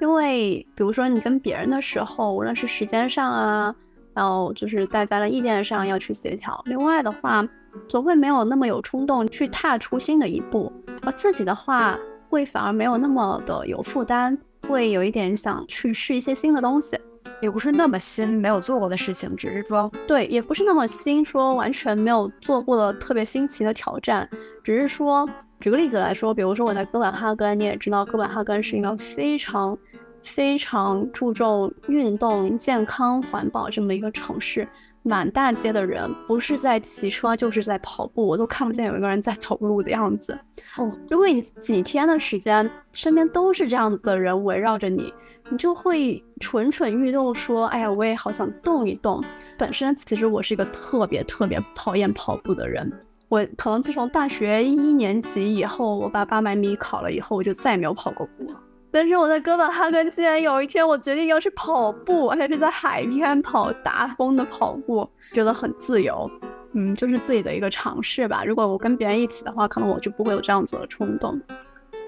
[0.00, 3.76] 因为比如说你跟别人的时候，无论是时间上啊，
[4.14, 6.62] 然后就是大家的意见上要去协调。
[6.64, 7.46] 另外的话。
[7.88, 14.36] 总会没有那么有冲动去踏出新的一步，而自己的话会反而没有那么的有负担，
[14.68, 16.98] 会有一点想去试一些新的东西，
[17.40, 24.28] 也不是那么新，没有做过的事情，只是说对，也不是那么新，说完全没有做过的特别新奇的挑战，
[24.62, 25.28] 只是说
[25.60, 29.76] 举个例子来说，比如说我在哥本哈根，你也知道哥本哈根是一个非常
[30.22, 34.66] 非常注重运动、健康、环保这么一个城市。
[35.02, 40.38] 满大街的人，不是在骑车就是在跑步，我都看不见有一个人在走路的样子。
[40.76, 45.12] 哦，如果你几天的时间身边都是这样子的人围绕着你，
[45.50, 49.22] 你就会蠢蠢欲动，说：“哎呀，我也好想动一动。”
[49.58, 52.90] 本身其实我是一个特别特别讨厌跑步的人，
[53.28, 58.46] 我可能自从大学一年级以后，我把八百米考了以后，我就再也没有跑过步。
[58.92, 66.30] 但是我在哥本哈根，竟然有一天我决定要去跑步，而且是在海边跑，大风的跑步，觉得很自由。
[66.74, 68.44] 嗯，就是自己的一个尝试吧。
[68.44, 71.40] 如果我跟别人一起的话，可能我就不会有这样子的冲动。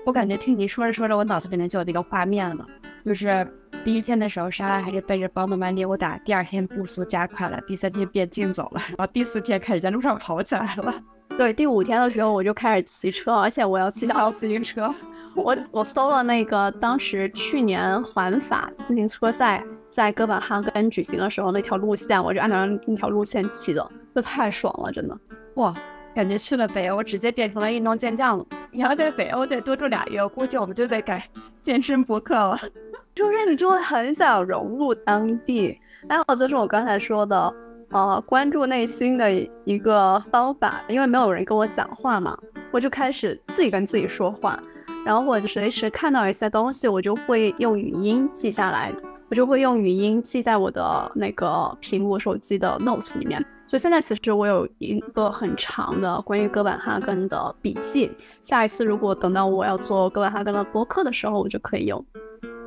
[0.04, 2.66] 我感觉听你说着说着，我脑子里面就有那个画面了，
[3.04, 3.46] 就是
[3.82, 10.94] 第一天的时候，莎拉还是背着包慢慢溜达，第二天步速加快了，第三天变竞走了，然后第四天开始在路上跑起来了。
[11.36, 14.92] 对，第五天的时候我就开始骑车，而且我要骑到自行车。
[15.34, 25.18] 我我搜了那个当时去年环法自行车赛在哥本哈根举行的时候那条路线，我就按照那条路线骑的，就太爽了，真的。
[25.56, 25.74] 哇，
[26.14, 28.46] 感觉去了北欧直接变成了运动健将了。
[28.70, 31.28] 你要在北欧再多住俩月，我估计我们就得改
[31.62, 32.56] 健身博客了。
[33.12, 37.52] 就是你就会很想融入当地，还有就是我刚才说的。
[37.94, 39.30] 呃，关注内心的
[39.64, 42.36] 一个方法，因为没有人跟我讲话嘛，
[42.72, 44.58] 我就开始自己跟自己说话，
[45.06, 48.92] 然后我随时看到一些东西，我就会用语音记下来，
[49.30, 51.46] 我就会用语音记在我的那个
[51.80, 53.40] 苹果手机的 Notes 里面。
[53.68, 58.10] 所以现在其实我有一个很长的关于哥本哈根的笔记，
[58.42, 62.04] 下一次如果等到我要做哥本哈根的播客的时候，我就可以用。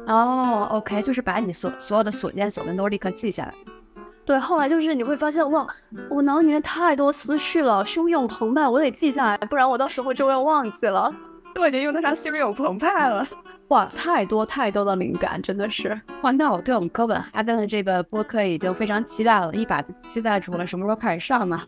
[0.08, 3.54] 哦，OK，就是把你所所有的所见所闻都立刻记下来。
[4.28, 5.66] 对，后来就是你会发现，哇，
[6.10, 11.12] 我脑里面太多思绪了，汹涌澎湃，我得记下来，不然我到时候就会忘记了。
[11.56, 13.26] 都已经用得上汹涌澎湃了，
[13.70, 16.00] 哇，太多太多的灵感，真的是。
[16.22, 21.60] 哇，那我对我们哥本哈根的这个播客已经非常期待了，一把子期待住了，什么时候开始上呢？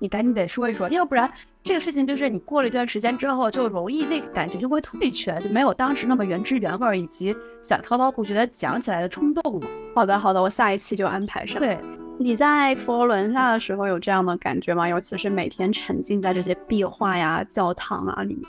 [0.00, 9.66] 你赶紧得说一说，要不然这个事情就是你过了一段时间之后，就容易那个感觉就会退却，就没有当时那么原汁原味，以及想滔滔不绝的讲起来的冲动了。
[9.94, 11.60] 好的，好的，我下一期就安排上。
[11.60, 11.78] 对。
[12.20, 14.88] 你在佛罗伦萨的时候有这样的感觉吗？
[14.88, 18.44] 尤其是每天沉浸在这些壁画呀、教堂啊里面，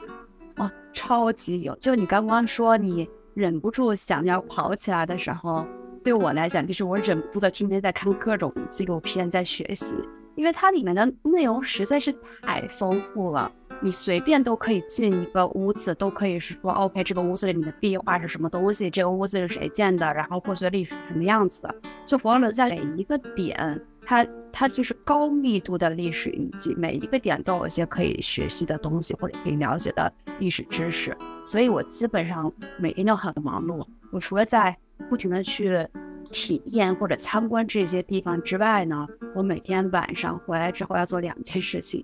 [0.58, 1.76] 哇，超级有。
[1.76, 5.64] 就你刚刚说你忍不住想要跑起来的时候，
[6.04, 9.94] 对我来讲就是我忍不住的天天在看各种纪录片，在学习，
[10.36, 13.52] 因为它里面的内容实在是太丰富了。
[13.82, 18.90] 你随便都可以进一个屋子，都可以是说，OK，这个屋子里面的壁画是什么东西？
[18.90, 20.14] 这个屋子是谁建的？
[20.14, 21.76] 然后过去的历史是什么样子的？
[22.06, 31.16] 就佛罗伦萨每一个点，它它就是高密度的历史遗迹，每一个点都有一些可以学习的东西或者可以了解的历史知识。
[31.46, 33.86] 所以我基本上每天都很忙碌。
[34.12, 34.76] 我除了在
[35.10, 35.88] 不停的去
[36.32, 42.04] 体验或者参观这些地方之外呢，我每天晚上回来之后要做两件事情。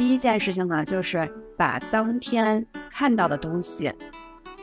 [0.00, 3.92] 第一件事情呢，就是把当天看到的东西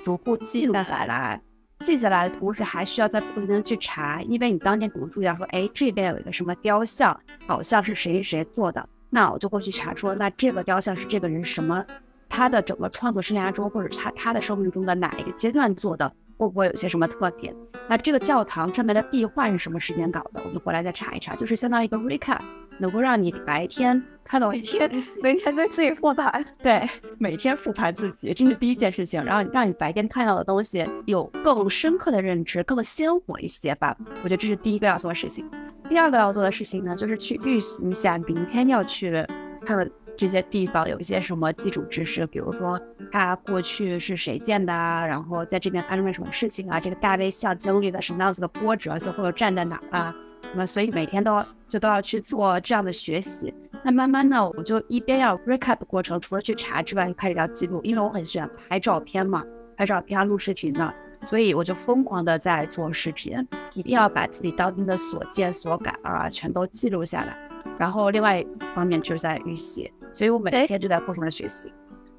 [0.01, 1.39] 逐步记录下来。
[1.81, 11.85] 记下来的同时，还需要在不停的去查，因为你当天可能注意到说，哎，这边有一个什么雕像，好像是谁谁做的，那我就会去查说，那这个雕像是这个人什么，
[12.27, 17.55] 他的整个创作生涯中，或者他他的生命中的哪一个阶段做的，会不会有些什么特点？
[17.87, 20.41] 那这个教堂上面的壁画是什么时间搞的？
[20.43, 22.41] 我就回来再查一查，就是相当于一个 recap。
[22.79, 24.89] 能够让你白天看到每天
[25.21, 26.87] 每天对自己复盘， 对，
[27.17, 33.95] 每天复盘自己，这是第一件事情，然后让你白天看到的东西有更深刻的认知，更鲜活一些吧。
[34.23, 35.49] 我觉得这是第一个要做的事情。
[35.89, 39.25] 第二个要做的事情呢，就是去预习一下明天要去
[39.65, 42.77] 看的这些地方有一些什么基础知识，比如说
[43.09, 50.13] 它过去是谁建的啊，然后在这边发生了什么事情啊，这个大卫像经历了什么样子的波折，最后站在哪儿啊？
[50.51, 53.53] 那么，所以每天都就都要去做这样的学习。
[53.83, 59.43] 那慢慢呢，我就一边要 recap 过程，除了去查之外，就开始要记录，因为我很喜欢拍照片嘛，
[59.75, 67.37] 拍照片、录视频的，所以我就疯狂的在做视频，一定要把自己当天的所见所感啊，全都记录下来。
[67.77, 71.71] 然后另外一方面就是在预习，所以我每天就在不停的学习。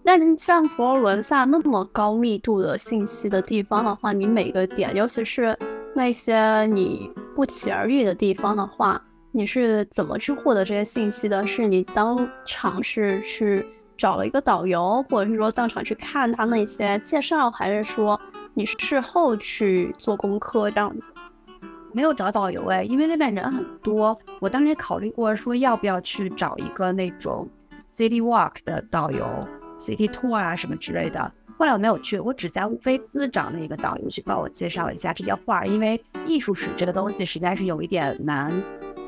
[0.03, 5.59] 那像佛罗伦萨那么高密度的信息的地方的话，你每个点，尤其是
[5.95, 7.11] 那些你。
[7.39, 11.47] 不期而遇的地方的话，你是怎么去获得这些信息的？
[11.47, 13.65] 是你当场是去
[13.97, 18.19] 找了一个导游，或者是说当场去看他那些介绍，还是说
[18.55, 21.11] 你事后去做功课这样子？
[21.93, 24.17] 没有找导游哎，因为那边人很多。
[24.41, 27.49] 我当时也考虑过说要不要去找一个那种
[27.91, 29.27] city walk 的导游
[29.79, 31.33] ，city tour 啊什么之类的。
[31.59, 38.53] 后来我没有去，我只在乌菲兹找了一个导游去帮我介绍一下这些画，因为艺术史这个东西实在是有一点难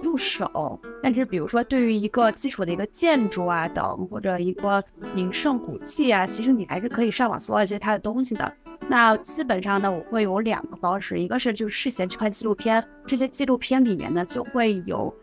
[0.02, 0.80] 入手。
[1.02, 4.82] 但是比如说对于一个基础的一个建筑啊等，或者一个
[5.14, 8.52] 名胜古迹啊，其实你还是可以上网搜一些它的东西的。
[8.88, 15.14] 那基本上呢，我会有两个方式，一个是就是事先去看纪录片，这些纪录片里面呢就会有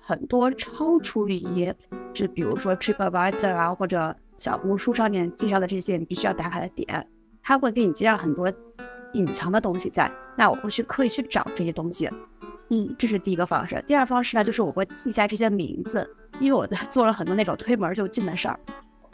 [0.00, 1.72] 很多超出于，
[2.12, 7.08] 就比如说 TripAdvisor 啊或者小红书上面介绍的这些你必须要打卡的点，
[7.42, 8.52] 它会给你介绍很多
[9.14, 10.10] 隐藏的东西在。
[10.36, 12.10] 那我会去刻意去找这些东西，
[12.74, 13.80] 嗯，这是第一个方式。
[13.86, 16.04] 第二方式呢，就是我会记下这些名字，
[16.40, 18.58] 因为我在做了很多那种推门就进的事儿，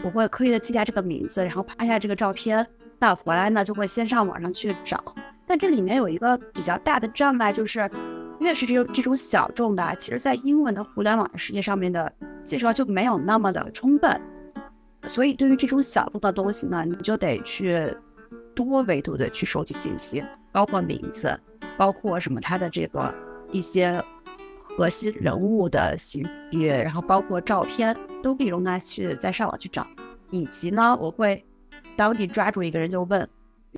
[0.02, 2.66] 我会刻意的记下这个名字，然后拍下这个照片。
[2.98, 5.14] 那回来呢，就会先上网上去找。
[5.46, 7.90] 但这里面有一个比较大的障碍，就是
[8.38, 12.10] 越是这种这种小众的，其实在英文的互联网的世界上面的
[12.42, 14.18] 介绍就没有那么的充分。
[15.06, 17.94] 所以对于这种小众的东西呢，你就得去
[18.54, 21.38] 多维度的去收集信息，包括名字，
[21.76, 23.12] 包括什么它的这个
[23.52, 24.02] 一些
[24.62, 29.86] 核心人物的信息，然后包括照片，都可以用它去在上网去找。
[30.30, 31.44] 以及呢，我会。
[31.96, 33.28] 当地抓住一个人就问，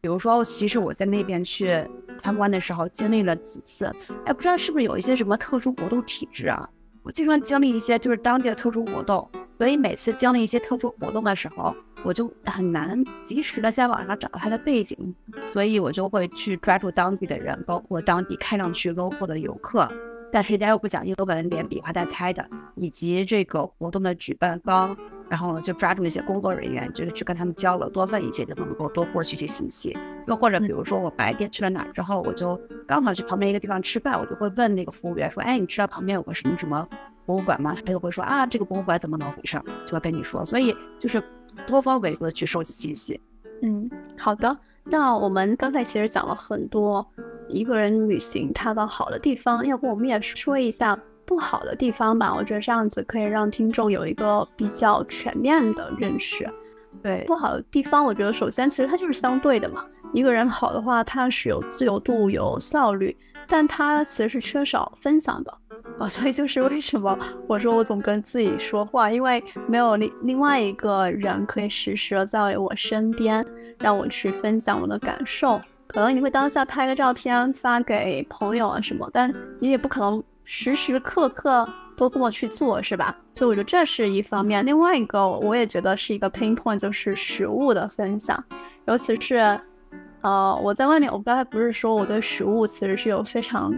[0.00, 1.84] 比如说，其实我在那边去
[2.18, 3.86] 参观的时候经历了几次，
[4.24, 6.68] 哎，不知道是不是有一些什么特殊活动体制啊？
[7.02, 15.12] 我经常经历一些就是当地的特殊活动，所以每次经历一些特殊活动的时候，我就很难及时的在网上找到它的背景，
[15.44, 19.88] 所以我就会去抓住当地的人，包括当地看上去 local 的游客，
[20.30, 24.96] 但是人家又不讲英文，连比划带猜的，以及这个活动的举办方。
[25.30, 29.96] 然后就抓住那些工作人员，就是去跟他们交流，多问一些，就能够多获取一些信息。
[30.26, 36.86] 又或者，比如说我白天去了哪儿之后，我就刚好去旁边一个地方吃饭，我就会问那个服务员说：“哎，你知道旁边有个什么什么
[37.24, 40.44] 博物馆吗？”他就会说：“啊，这个博物馆怎么能回事？”就会跟你说。
[40.44, 41.22] 所以就是
[41.66, 43.18] 多方维度的去收集信息。
[43.62, 44.54] 嗯，好的。
[44.84, 47.06] 那我们刚才其实讲了很多
[47.48, 50.98] 一个人旅行它的好的地方，要不我们也说一下。
[51.24, 56.46] 不好的地方吧，我觉得这样子可以让听众有一个比较全面的认识。
[57.00, 59.86] 对，不好的地方，我觉得首先其实它就是相对的嘛。
[60.12, 63.16] 一个人好的话，他是有自由度、有效率，
[63.48, 65.58] 但他其实是缺少分享的
[65.98, 66.08] 啊。
[66.08, 73.44] 所以就是为什么我说我总跟自己说话，因为没有另另外一个人可以实时的在我身边，
[73.78, 75.60] 让我去分享我的感受。
[75.86, 80.22] 可能你会当下拍个照片发给朋友啊什么，但你也不可能。
[80.44, 83.16] 时时刻刻都这么去做，是吧？
[83.32, 84.66] 所以我觉得这是一方面。
[84.66, 88.44] 另外一个，我也觉得是一个 pain point，就是食物的分享。
[88.86, 89.58] 尤其是，
[90.22, 93.72] 呃，我在外面，我刚才不是说我对食物其实是有非常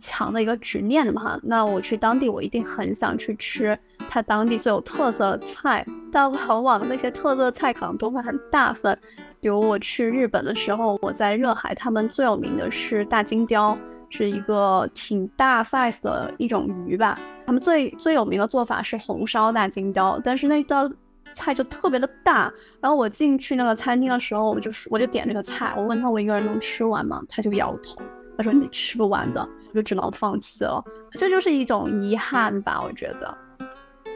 [0.00, 1.38] 强的一个执念的嘛？
[1.42, 3.78] 那我去当地，我一定很想去吃
[4.08, 5.86] 它当地最有特色的菜。
[6.12, 8.98] 但往往那些特色菜可能都会很大份。
[9.40, 13.78] 比如我去日本的时候，我在热海，他们最有名的是大金雕。
[14.12, 20.90] 是一个挺大 size 的一种鱼吧，他们最最有名的做法是红烧大金雕，但是那道
[21.34, 22.52] 菜就特别的大。
[22.80, 27.22] 然后我进去那个餐厅的时候，我就我就点这个菜，我问他我一个人能吃完吗？
[27.28, 28.02] 他就摇头，
[28.36, 30.82] 他说你吃不完的，我就只能放弃了。
[31.12, 33.36] 这就是一种遗憾吧，我觉得。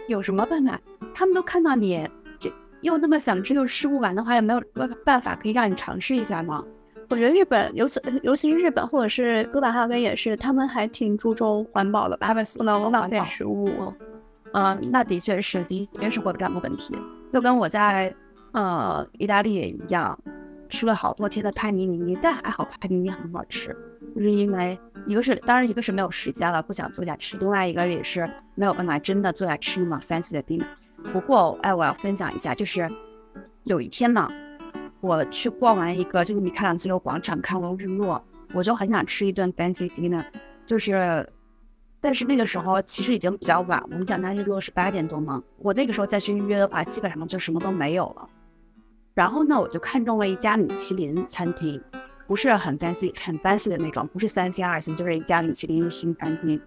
[0.06, 0.78] 有什么办法？
[1.14, 4.62] 他们都看到你这又那么想吃又吃不完的话，有没有
[5.04, 6.62] 办法可以让你尝试一下吗？
[7.10, 13.70] 我觉得日本，尤其尤其是日本或者是哥本哈根也是，他们还挺注重环保的，吧，不能浪费食物。
[14.54, 16.96] 嗯，那的确是，的确是会有这样的问题。
[17.32, 18.14] 就跟我在
[18.52, 20.18] 呃意大利也一样，
[20.68, 23.76] 吃了好多天的帕尼尼，但还好帕尼尼很好吃，
[24.14, 30.66] 就是因为一个是当然一个是没有时间了，不想坐下吃，另外一个也是没有办法真的坐下吃那么 fancy 的 dinner。
[31.12, 32.88] 不过哎，我要分享一下，就是
[33.64, 34.30] 有一天呢。
[35.00, 40.24] 我去逛完一个就是米开朗基罗广场，看完日落，我就很想吃一顿 fancy dinner，
[40.64, 41.28] 就是，
[42.04, 45.42] 但是那个时候其实已经比较晚我们讲它日落是八点多嘛？
[45.56, 48.28] 我那个时候再去预约的话，基本上就什么都没有了。
[49.14, 51.82] 然后呢，我就看中了一家米其林餐厅，
[52.26, 56.60] 不是很 fancy 很 fancy 的那种，不是三星二星，就是一家米其林新餐厅。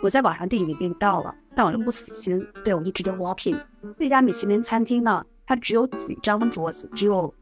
[0.00, 3.60] 我在网上订已经订到了，但我就不死心，对我就直接 walk in
[3.98, 7.34] 那家米其林餐厅呢，它只有几张桌子，只有。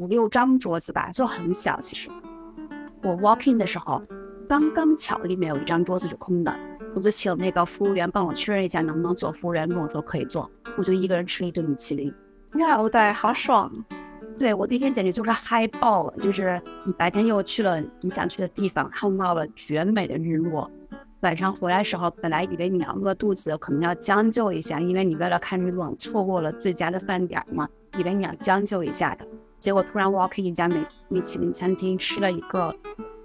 [0.00, 1.80] 五六张桌子吧，就很小。
[1.80, 2.10] 其实
[3.00, 4.02] 我 walk in 的时候，
[4.48, 6.54] 刚刚巧里面有一张桌子是空的，
[6.94, 9.32] 我就请那个服务员帮我确认一下能不能坐。
[9.32, 12.12] 服务员跟我说可以坐，我就一个人吃了一顿米其林。
[12.54, 13.72] 哇，我的好爽！
[14.38, 20.70] 对我那天简直就是嗨爆了，就是你白天又去了你想去的地方，看到了绝美的日落。
[21.20, 27.66] 晚上回来时候，本来以为你要饿肚子，可能要将就一下，因为你为了看日落错过了最佳的饭点嘛，
[27.96, 29.26] 以为你要将就一下的。
[29.58, 32.74] 结果突然 walk in 一家美米其林餐厅，吃了一个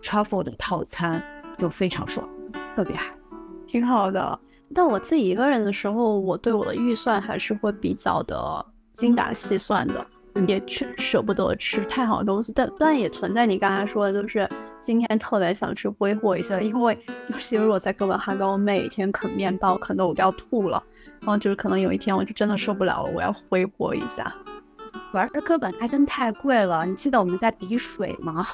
[0.02, 1.24] truffle 的套餐，
[1.58, 2.28] 就非常爽，
[2.76, 3.14] 特别嗨。
[3.68, 4.40] 挺好的。
[4.74, 10.06] 但我自己一个人的时候，我对我的预算还是会比较的精打细算的，
[10.48, 12.54] 也去舍不得吃太好的东西。
[12.56, 14.48] 但但也存在你刚才说的，就是
[14.82, 16.98] 今天特别想去挥霍一下，因为
[17.30, 20.84] 尤其是我在哥本哈根，我每天啃面包啃得我都要吐了，
[21.22, 24.32] 然后就是可能有一天我就真的受不了了，我要挥霍一下。
[25.12, 28.46] 主要是哥本哈根太贵了，你记得我们在比水吗？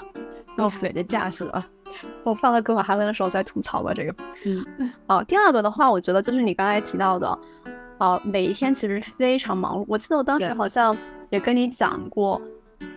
[0.56, 1.64] 然后水的价格。
[2.24, 4.16] 我放在哥本哈根的时候再吐槽吧，这个。
[4.46, 4.66] 嗯，
[5.08, 7.40] 哦，第二个的话，我觉得就是你刚才提到的，
[8.00, 9.86] 哦，每一天其实非常忙碌。
[9.88, 10.96] 我记得我当时好像
[11.30, 12.42] 也跟你讲过，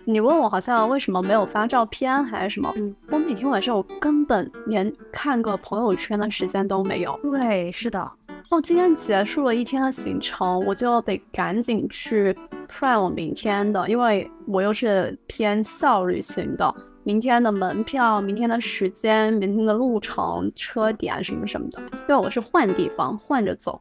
[0.05, 2.73] 你问我好像为什么没有发照片还是什么？
[2.77, 7.17] 嗯，我每天晚上我根本连看个朋友圈的时间都没有。
[7.21, 8.11] 对，是的。
[8.49, 12.35] 哦，今天结束了一天的行程，我就得赶紧去
[12.67, 16.73] plan 我明天的，因为我又是偏效率型的。
[17.03, 23.79] 明天的门票、明天的时间、明天的路程、车点什么什么的，因为我是换地方换着走。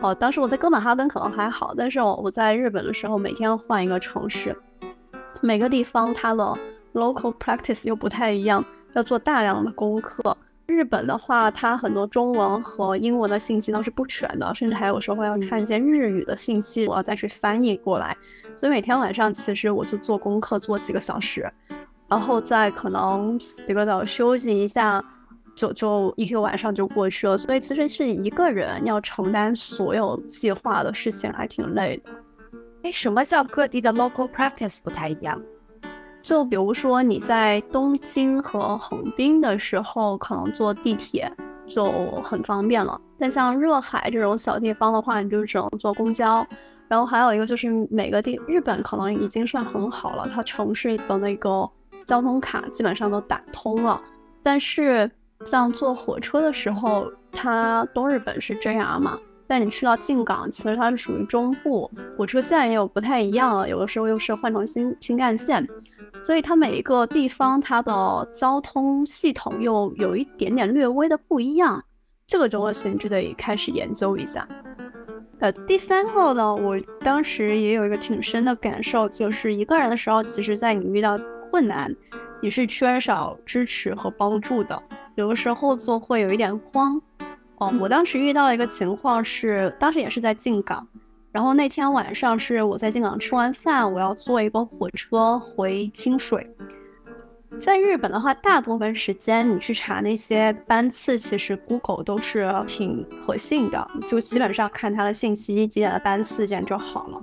[0.00, 4.54] 哦，当时我在哥本哈根可能还好，但是我我在日本的时候，每天换一个城市，
[5.40, 6.58] 每个地方它的
[6.92, 8.62] local practice 又不太一样，
[8.92, 10.36] 要做大量的功课。
[10.70, 18.16] 日本的话，它很多中文和英文的信息都是不全的，甚至还有时候要看一些日语的信息，我要再去翻译过来。
[18.56, 21.52] 所以每天晚上其实我就做功课，做几个小时。
[22.08, 25.04] 然后再可能洗个澡休息一下，
[25.54, 27.36] 就就一个晚上就过去了。
[27.36, 32.10] 所以其实是一个人要承担所有计划的事情，还挺累的。
[32.82, 35.40] 哎，什么叫各地的 local practice 不太一样？
[36.22, 41.30] 就比如说你在东京和横滨的时候，可能坐地铁
[41.66, 41.90] 就
[42.22, 43.00] 很方便了。
[43.18, 46.46] 但像热海这种小地方的话，你就只能坐公交。
[46.88, 51.68] 然后还有一个就是每个地日本可能已经算很好了，它城市的那个。
[52.06, 54.00] 交通卡基本上都打通了，
[54.42, 55.08] 但是
[55.44, 59.16] 像坐火车的时候，它东日本是 JR 嘛，
[59.50, 65.66] 但你去到静冈，其实它是属于中部，火车线也有不太一样了，有的时候又是换成新新干线，
[66.22, 71.82] 所以它每一个地方它的交通系统又有一点点略微的不一样，
[72.28, 74.46] 这个中我先就得开始研究一下。
[75.40, 81.18] 呃，第三个呢，我当时也有一个挺深的感受，就是一个人的时候，其实在你遇到
[81.50, 81.92] 困难，
[82.40, 84.80] 你是缺少支持和帮助的，
[85.16, 87.02] 有的时候就会有一点慌。
[87.60, 90.86] 哦，我当时遇到一个情况是，当时也是在进港，
[91.30, 96.48] 然后那天晚上是我在进港吃完饭，我要坐一个火车回清水。
[97.60, 107.22] 在日本的话，大部分时间你去查那些班次，其实 Google 都是挺可信的，就基本上看它的信息几点的班次这样就好了。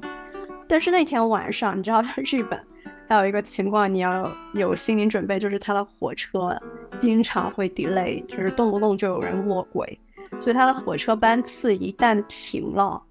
[0.68, 2.62] 但是那天晚上，你知道 日本。
[3.10, 6.56] 还有一个情况你要有心理准备，就是它的火车
[7.00, 9.98] 经常会 delay，就是动不动就有人卧轨，
[10.40, 13.02] 所以它的火车班次一旦停了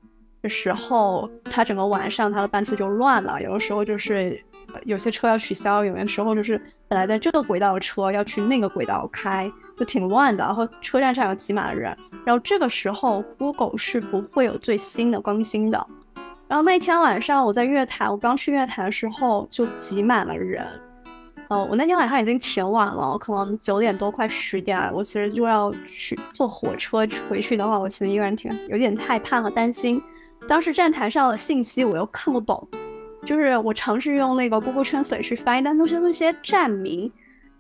[0.43, 3.41] 的时候，它整个晚上它的班次就乱了。
[3.43, 4.43] 有的时候就是
[4.85, 10.45] 有些车要取消，有的时候就是本来在这个轨道的车要去那个轨道开，就挺乱的。
[10.45, 15.87] 然后车站上有挤满了人，然后这个时候 Google 是不会有最新的更新的。
[16.49, 20.64] 然后那天晚上我在月台，我刚去月台的时候就挤满了人。
[21.49, 30.03] 呃，我那天晚上已经挺晚了，可能九点多快十点，我其实就要去坐火车回去的话，我其实一个人挺有点害怕和担心。
[30.49, 32.66] 当时站台上的信息我又看不懂，
[33.24, 37.12] 就是我尝试用那个 Google Translate 去翻译，但都是那些站名，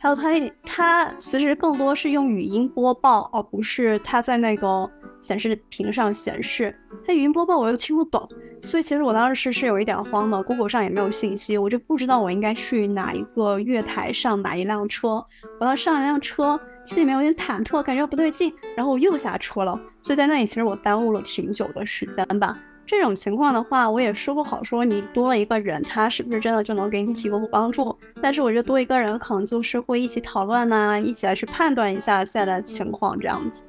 [0.06, 4.88] 还有它它其实更多是用语音播报，而不是它在那个。
[5.18, 6.72] 显示屏上显示，
[7.04, 8.28] 它语音播报我又听不懂，
[8.60, 10.40] 所以其实我当时是有一点慌的。
[10.40, 15.24] Google 上也没有信息，我就不知道我应该去哪一个月台上哪一辆车。
[15.58, 19.76] 我要上一辆车，心里面有点忐忑，感觉不对劲，然后我又下车了。
[20.00, 22.56] 所以在那里其实我耽误了挺久的时间吧。
[22.86, 27.96] 这种情况的话，我也说不好说你多了一个人，他是不是真的就能给你提供帮助？
[28.22, 33.64] 但是我觉得多一个人可能就是会一起讨论呐，一起来去判断一下现在的情况这样子。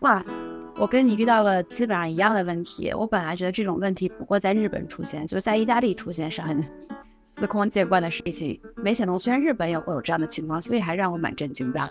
[0.00, 0.22] 哇。
[0.74, 2.90] 我跟你遇到了基本上一样的问题。
[2.96, 6.64] 我本来觉得这种问题不过在日本出现，就是在意大利出现是很
[7.24, 8.58] 司空见惯的事情。
[8.76, 11.90] 没想到虽然日本也会有这样的情况，所以还让我蛮震惊的。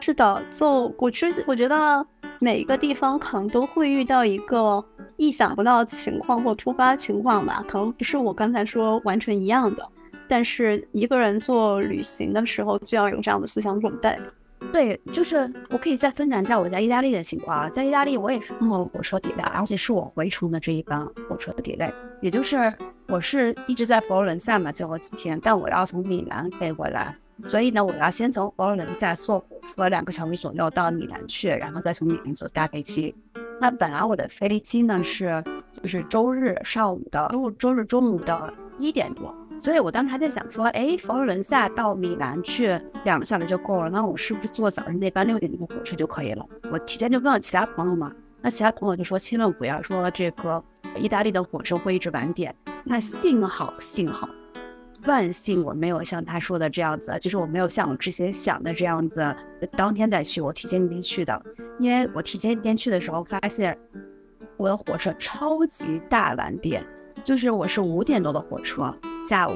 [0.00, 2.06] 是的，就我其实我觉得
[2.40, 4.84] 每个地方可能都会遇到一个
[5.16, 9.88] 意想不到情况或突发情况吧，可能不是我刚才说完全一样的，
[10.28, 14.16] 但是一个人做旅行的时候就要有这样的思想准备。
[14.72, 22.72] 对，就是我可以再分享一下我在意大利的情况啊，在意大利我也是坐火车 delay，而且是我回程的这一班火车的 delay，也就是
[23.06, 27.14] 我是一直在佛罗伦萨嘛，最后几天，但我要从米兰飞回来，
[27.44, 33.14] 所以呢，我要先从佛罗伦萨坐火车两个小时左右到米兰去，然后再从米兰坐大飞机。
[33.60, 46.44] 那本来我的飞机呢是就是周日上午的周周日中午的一点多，所以我当时还在想说，哎，佛罗伦萨到米兰去两个小时就够了，那我是不是坐早上那班六点的火车就可以了？
[46.70, 48.12] 我提前就问了其他朋友嘛，
[48.42, 50.62] 那其他朋友就说千万不要说这个
[50.96, 52.54] 意大利的火车会一直晚点。
[52.84, 54.28] 那幸好幸好，
[55.06, 59.34] 万幸我没有像他说的这样子，就是我没有像我之前想的这样子，
[59.72, 61.42] 当天再去，我提前一天去的。
[61.78, 63.76] 因为我提前一天去的时候，发现
[64.56, 66.84] 我的火车超级大晚点，
[67.22, 68.94] 就是我是五点多的火车
[69.26, 69.54] 下午，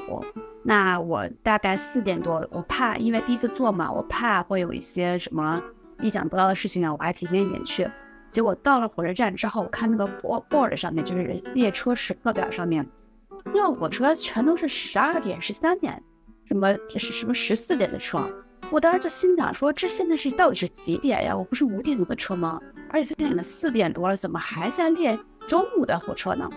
[0.62, 5.62] 那我大概四点多，我怕因为第一次坐嘛，我怕会有一些什么
[6.00, 7.90] 意想不到的事情啊，我还提前一点去。
[8.28, 10.06] 结果到了火车站之后，我看那个
[10.48, 11.24] board 上面，就是
[11.54, 12.86] 列车时刻表上面。
[13.46, 16.02] 那火车全都是十二点、十三点，
[16.46, 18.28] 什么这是什么十四点的车？
[18.70, 21.36] 我当时就心想说，这现在是到底是几点呀？
[21.36, 22.60] 我不是五点多的车吗？
[22.90, 25.18] 而且现在已经四点多了，怎么还在列
[25.48, 26.48] 中午的火车呢？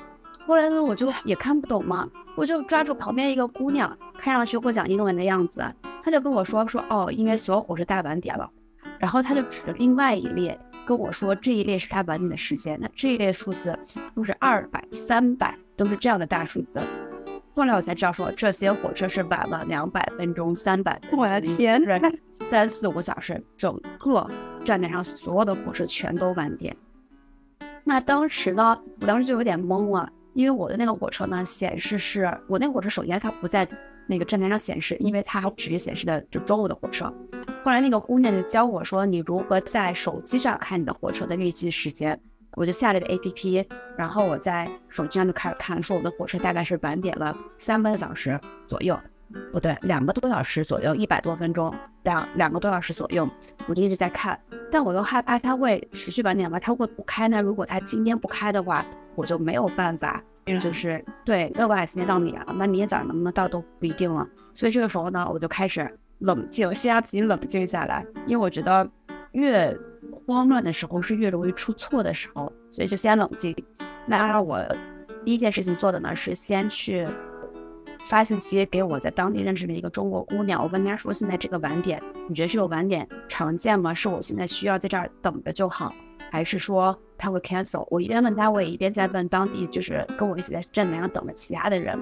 [0.45, 5.63] 后来呢，我就也看不懂嘛，我就抓住旁边一个姑娘，看上去会讲英文的样子，
[6.03, 8.49] 她就跟我说说哦，因为所有火车大晚点了，
[8.99, 10.59] 然后她就指着另外一列。
[10.85, 13.73] 跟我说这一列是他晚点的时间，那这一列数字
[14.13, 16.79] 都是二百、三百，都是这样的大数字。
[17.55, 21.81] 后来我才知道，说这些火车是晚了两百分钟、三百，我的天，
[22.31, 24.27] 三四五个小时，整个
[24.65, 26.75] 站台上所有的火车全都晚点。
[27.83, 33.67] 那当时呢，我当时就有点懵了，因为我的那个火车呢显示是我那个火车，首先它不在
[34.07, 37.13] 那个站台上显示，因为它只是显示的就中午的火车。
[37.63, 42.19] 后来那个姑娘就教我说，你如何在手机上看你的火车的预计时间。
[42.55, 48.99] 我就下了个 A P P，然后我在手机上就开始看，说我的火车大概是晚点了三个小时左右，
[49.51, 51.73] 不对，两个多小时左右，一百多分钟，
[52.03, 53.27] 两两个多小时左右，
[53.67, 54.39] 我就一直在看。
[54.71, 57.41] 但我又害怕它会持续晚点吧，它会不开呢？
[57.41, 58.85] 如果它今天不开的话，
[59.15, 64.27] 我就没有办法，就是对，那我今天到米兰了，那明天早上能不能到都不一定了。
[64.53, 65.99] 所以这个时候呢，我就开始。
[66.19, 68.89] 冷静，先让自己冷静下来，因为我觉得
[69.33, 69.77] 越
[70.25, 73.55] 慌乱的时候是越容易出错的时候，所以就先冷静。
[74.05, 74.61] 那我
[75.25, 77.07] 第一件事情做的呢是先去
[78.05, 83.93] 发信息给我在当地认识的一个中国姑娘，我跟她说现在这个晚点，你觉得这个晚点常见吗？
[83.93, 85.93] 是我现在需要在这儿等着就好，
[86.29, 87.87] 还是说他会 cancel？
[87.89, 91.97] 我一边问他，我也一边在问当地就是跟我一起在站台上等的其他的人。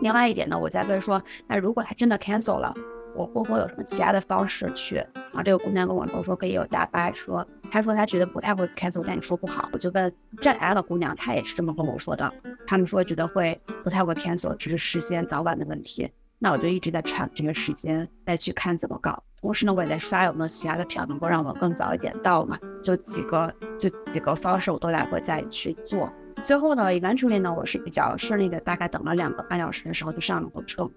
[0.00, 2.74] 另外一点呢，我在问说，那如果他真的 cancel 了？
[3.14, 4.96] 我会不会有什么其他的方式去？
[4.96, 7.46] 然后这个姑娘跟我说，说可以有大巴车。
[7.70, 9.68] 她说她觉得不太会开走，但你说不好。
[9.72, 12.32] 我就问站台的姑娘，她也是这么跟我说的。
[12.66, 16.10] 他们说觉得会不太会 cancel，只是时间早晚的问题。
[16.38, 19.22] 那我就一直在 check 这个时间，再去看怎么搞。
[19.40, 22.58] 同时呢，我也在刷有没有其他的票能够让我更早一点到嘛。
[22.82, 26.12] 就几个，就几个方式我都来回再去做。
[26.42, 30.90] 最后呢，eventually 呢，我是比较顺利的，大概等了两个半小时的时候就上了火车。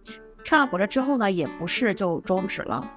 [0.44, 2.90] 上了火车之后呢，也不是就终止了，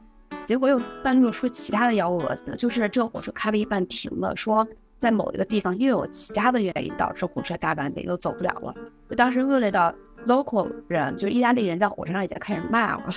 [0.45, 4.66] 结果又半路出其他的幺蛾子，就是这个火车开了一半停了，说
[4.99, 8.72] 在某一个地方又有其他的原因导致火车大半点又走不了了。
[9.09, 9.93] 就当时恶劣到
[10.26, 13.12] local 人，就是意大利人在火车上已经开始骂了，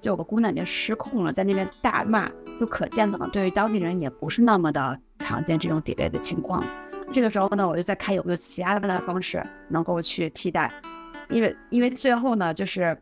[0.00, 6.62] 就有个姑娘已经失控了，在那边大骂，就可见可能对于当地人也不是那么的常见这种 delay 的情况。
[7.12, 10.70] 这个时候呢，我就在看有没有其他的方式能够去替代，
[11.28, 12.96] 因为因为最后呢，就是。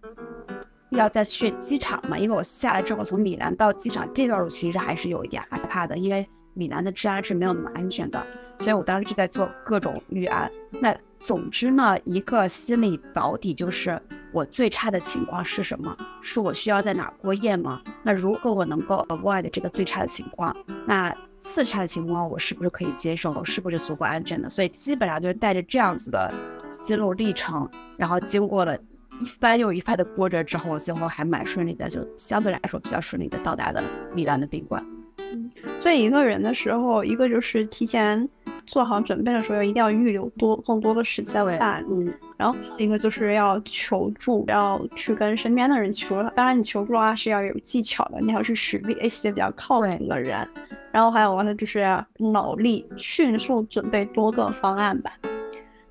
[0.96, 2.18] 要再去机场嘛？
[2.18, 8.24] 因为我下来之后从米兰到机场这段路其实还是有一点害怕的，因为米兰的治安是没有那么安全的，
[8.58, 10.50] 所以我当时就在做各种预案。
[10.80, 14.00] 那总之呢，一个心理保底就是
[14.32, 15.96] 我最差的情况是什么？
[16.20, 17.80] 是我需要在哪过夜吗？
[18.02, 20.54] 那如果我能够 avoid 这个最差的情况，
[20.86, 23.42] 那次差的情况我是不是可以接受？
[23.44, 24.50] 是不是足够安全的？
[24.50, 26.32] 所以基本上就是带着这样子的
[26.70, 28.78] 心路历程，然后经过了。
[29.20, 33.82] 一番又一番的波折之后，最后还蛮顺利的，就相对来说比较顺利的到达了
[34.14, 34.84] 米兰的宾馆。
[35.18, 38.28] 嗯，所以一个人的时候，一个就是提前
[38.66, 41.84] 做好准备的时候，一定要预留多更多的时间办。
[41.88, 46.22] 嗯，然后一个就是要求助，要去跟身边的人求。
[46.34, 50.46] 当然，你求助的话是要有技巧的，你要去识别一些比较靠谱的人。
[50.90, 51.86] 然后还有呢，就是
[52.18, 55.12] 脑力迅速准备多个方案吧。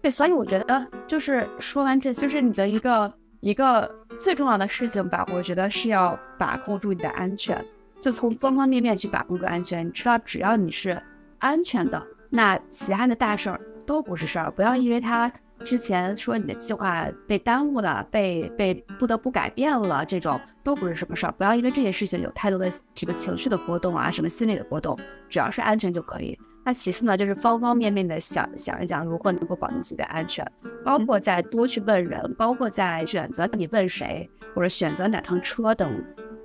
[0.02, 3.12] 对，所以我觉得就是说完这，就是你的一个。
[3.42, 7.60] 一个最重要的事情吧，我觉得是要把控住你的安全，
[8.00, 9.84] 就从方方面面去把控住安全。
[9.84, 11.02] 你知道，只要你是
[11.40, 12.00] 安全的，
[12.30, 14.52] 那其他的大事儿都不是事儿。
[14.52, 15.28] 不要因为他
[15.64, 21.34] 之前说你的计划被耽误了，被被不得不改变了，这种都不是什么事儿。
[21.36, 24.96] 不要因为这些事情有太多的这个情绪的波动啊，什么心理的波动，
[25.28, 26.38] 只要是安全就可以。
[26.64, 30.46] 那其次呢，就是方方面面的想想一想，如何能够保证自己的安全，
[30.86, 35.92] 包括在多去问人，包括在选择你问谁，或者选择哪趟车等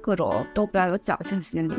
[0.01, 1.75] 各种，都不要有侥幸心理。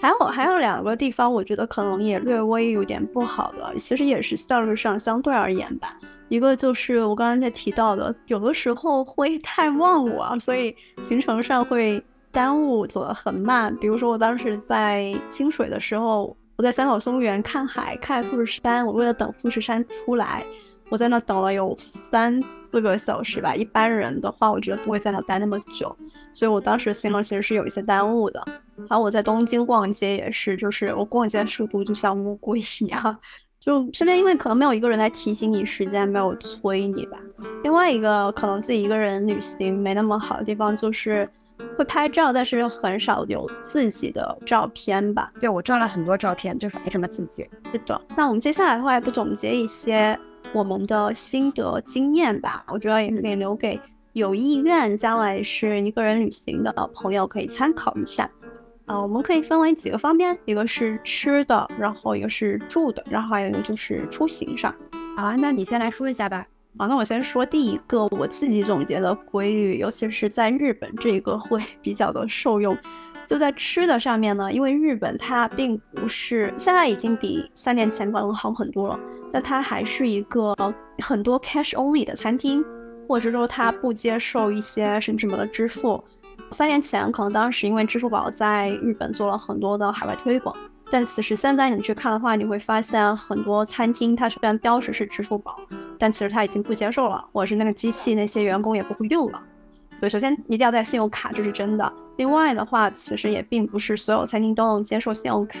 [0.00, 5.98] 还有还有两个地方，我觉得可能也略微有点不好的，其实也是效率上相对而言吧。
[6.30, 10.74] 一个就是我刚才在提到的，有的时候会太忘我，所以
[11.06, 12.02] 行程上会
[12.32, 13.76] 耽误，走得很慢。
[13.76, 16.34] 比如说我当时在清水的时候。
[16.56, 18.86] 我在三岛松原看海，看富士山。
[18.86, 20.44] 我为了等富士山出来，
[20.88, 23.56] 我在那等了有三四个小时吧。
[23.56, 25.94] 一般人的话，我觉得不会在那待那么久，
[26.32, 28.40] 所以我当时行程其实是有一些耽误的。
[28.76, 33.18] 然后我在东京逛街也是，就是我逛街速度就像乌龟一样，
[33.58, 37.18] 就身边因为可能没有一个人来提醒你时间，没有催你吧。
[37.64, 41.28] 另外一个可能自己一个人旅行没那么好的地方就是。
[41.76, 45.32] 会拍照，但是很少有自己的照片吧？
[45.40, 47.48] 对我照了很多照片，就是没什么自己。
[47.72, 50.18] 是的，那我们接下来的话，也不总结一些
[50.52, 52.64] 我们的心得经验吧？
[52.68, 53.80] 我觉得也可以留给
[54.12, 58.30] 有意愿将来是一个人旅行的朋友可以参考一下。
[58.86, 64.74] 啊，我们可以分为几个方面，一个是吃的，然后一个是住的，然后还有一个就是出行上。
[65.16, 66.46] 好啊，那你先来说一下吧。
[66.76, 72.76] 好，那我先说第一个我自己总结的规律，尤其是在日本这个会比较的受用。
[73.26, 78.98] 就在吃的上面呢，因为日本它并不是现在已经比三年前可能好很多了，
[79.32, 80.54] 但它还是一个
[80.98, 82.62] 很多 cash only 的餐厅，
[83.08, 86.02] 或者说它不接受一些甚至么的支付。
[86.50, 90.54] 三年前可能当时因为支付宝在日本做了很多的海外推广。
[90.90, 95.58] 但此时现在你去看的话，你会发现很多餐厅它虽然标识是支付宝，
[96.04, 99.42] 但其实他已经不接受了，或者是那个机器那些员工也不会用了。
[99.98, 101.92] 所以首先一定要带信用卡，这是真的。
[102.18, 105.58] 另外的话，其实也并不是所有餐厅都能接受信用卡。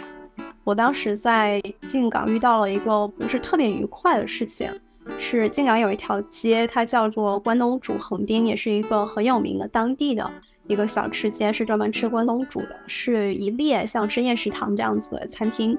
[0.62, 4.70] 我当时在进港遇到了一个不是特别愉快的事情，
[5.18, 10.30] 是进港有一条街，它叫做关东煮横丁，也是一个很有名的当地的。
[10.66, 15.78] 一个小吃街是专门吃关东煮的，是一列像深夜食堂这样子的餐厅。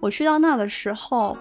[0.00, 1.36] 我去到那的时候，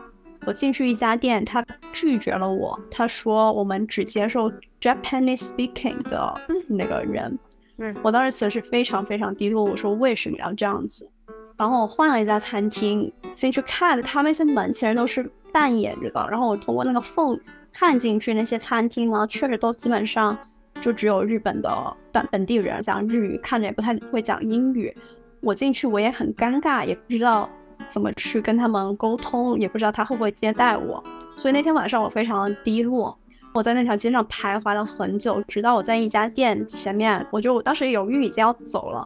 [0.50, 7.38] 我进去一家店，他拒绝了我，他说我们只接受 Japanese speaking 的那个人。
[7.78, 11.08] 嗯，我当时其实是非常非常低落，我说为什么要这样子？
[11.56, 17.40] 然后我换了一家餐厅进去看，他那些门其实都是半掩着的，然后我通过那个缝
[17.72, 20.36] 看进去，那些餐厅呢，确实都基本上。
[20.82, 24.96] 就只有日本的本本地人讲日语，看着也不太会讲英语。
[25.42, 27.48] 我进去我也很尴尬，也不知道
[27.90, 31.04] 怎么去跟他们沟通，也不知道他会不会接待我。
[31.36, 33.18] 所以那天晚上我非常的低落，
[33.54, 39.06] 我在那条街上徘徊了很久，直到我在一家店前面，我就我当时犹豫已经要走了，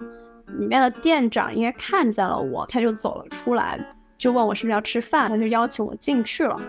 [0.57, 3.79] 里面的店长应该看见了我，他就走了出来，
[4.17, 6.59] 就问我是不是要吃饭，他就邀请我进去了。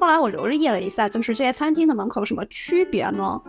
[0.00, 3.40] 后来我留意了一下，就是这些餐厅的门口有什么区别呢？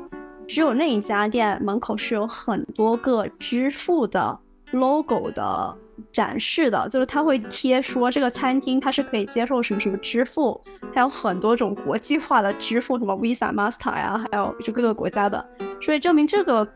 [0.47, 4.38] 只有那一家店门口是有很多个支付的
[4.72, 5.74] logo 的
[6.11, 10.59] 展示的，就是他会贴说这个餐厅它是可以接受什么什么支付，
[10.93, 15.45] 还有很多种国际化的支付，什么 Visa、Master 呀，还有就各个国家的，
[15.81, 16.67] 所以证明这个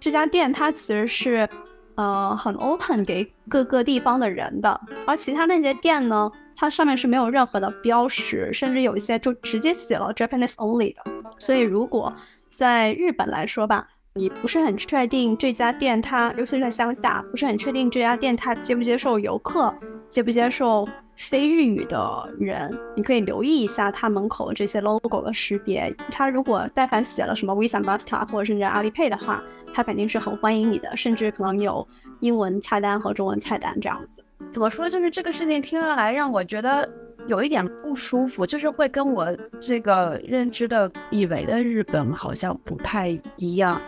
[0.00, 1.48] 这家店它其实是
[1.94, 11.02] 呃很 open 给各个地方的人的，而其他那些店呢，它上面是没有任何的标识，甚至有一些就直接写了 Japanese only 的，
[11.38, 12.12] 所以如果
[12.50, 19.74] 在日本来说吧，你不是很确定这家店它，尤其是在乡下，不是很确定这家店它接不接受游客，
[20.10, 20.86] 接不接受
[21.16, 25.90] 非日语的人，你可以留意一下它门口的这些 logo 的识别。
[26.10, 29.42] 它如果但凡写了什么 Visa、Master 或者甚至阿里 Pay 的话，
[29.72, 31.86] 它肯定是很欢迎你的，甚至可能有
[32.20, 34.22] 英文菜单和中文菜单这样子。
[34.52, 34.90] 怎么说？
[34.90, 36.86] 就是这个事情听下来让我觉得。
[37.28, 39.28] 有一点不舒服，就是会跟我
[39.60, 43.80] 这个认知的以为的日本好像不太一样。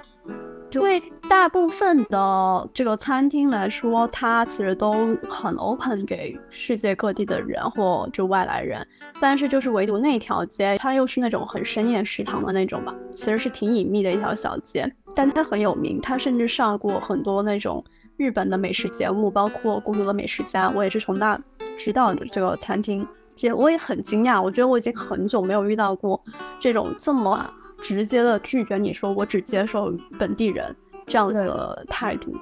[0.81, 8.87] 对大部分的这个餐厅来说，它其实都很 open 给世界各地的人或就外来人，
[9.21, 17.85] 但是就是唯独那条街，它又是那种很深夜食堂的那种吧，其实是挺隐秘的一条小街，但它很有名，它甚至上过很多那种
[18.17, 21.39] 日本的美食节目，包括《孤独的美食家》，我也是从那
[21.77, 23.07] 知道的这个餐厅。
[23.37, 26.23] 姐，我也很惊讶，我觉得我已经很久没有遇到过
[26.61, 27.53] 这种这么
[27.85, 30.75] 直接的拒绝你说我只接受本地人
[31.07, 32.35] 这样的态度。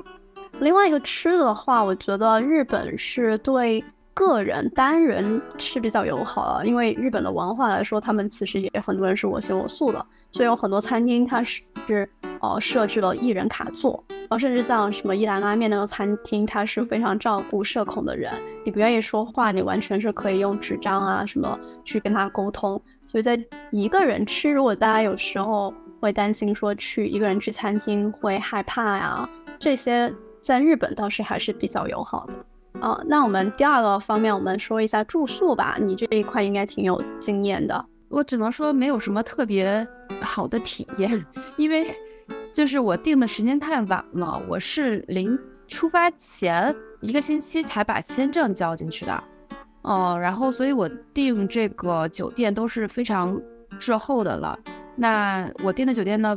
[0.61, 3.85] 另外一个吃的话，我觉得日本是对
[4.15, 12.09] 个人单人是比较友好的，因为日本的文化来说，他们其实也很多人是我行我素的，所以有很多餐厅它是是
[12.41, 18.33] 呃设置了一人卡座，然后甚至像什么一兰拉面那个餐厅，它是非常照顾社恐的人，
[18.65, 22.81] 你不愿意说话，你完全是可以用纸张啊什么去跟他沟通。
[23.13, 23.39] 所以在
[23.71, 30.11] 一个人吃，如果大家有时候会担心说去一个人去餐厅会害怕呀，这些
[30.41, 32.35] 在日本倒是还是比较友好的。
[32.81, 35.77] 哦，那我们第二个方面，我们说一下住宿吧。
[35.79, 37.85] 你这一块应该挺有经验的。
[38.09, 39.87] 我只能说没有什么特别
[40.23, 41.23] 好的体验，
[41.59, 41.95] 因为
[42.51, 45.39] 就是我订的时间太晚了，我是临
[45.69, 49.25] 出发前一个星期才把签证交进去的。
[49.83, 53.41] 哦，然后所以我订这个酒店都是非常
[53.79, 54.59] 滞后的了。
[54.97, 56.37] 那我订的酒店呢？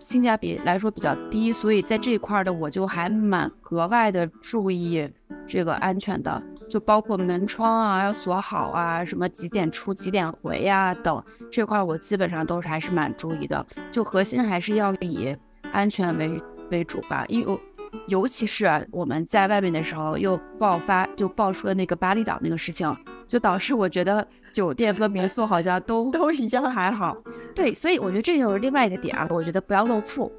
[0.00, 5.08] 性价比来说比较低，所以在这一块的我就还蛮格外的注意
[5.46, 15.34] 这个安全的，就包括门窗啊要锁好啊，什么几点出几点回呀等这块我基本上都是还是蛮注意的，就核心还是要以
[15.72, 17.58] 安全为为主吧，因为
[18.06, 22.94] 尤其是我们在外面的时候又爆发就爆出了那个巴厘岛那个事情。
[23.26, 27.16] 就导致我觉得酒店和民宿好像都都一样还好，
[27.56, 30.30] 对，所以我觉得这就是另外一个点啊，我觉得不要露富。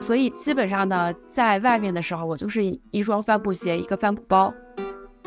[0.00, 4.52] 所以基本上呢，在外面的时候，我就是一双帆布鞋，一个帆布包。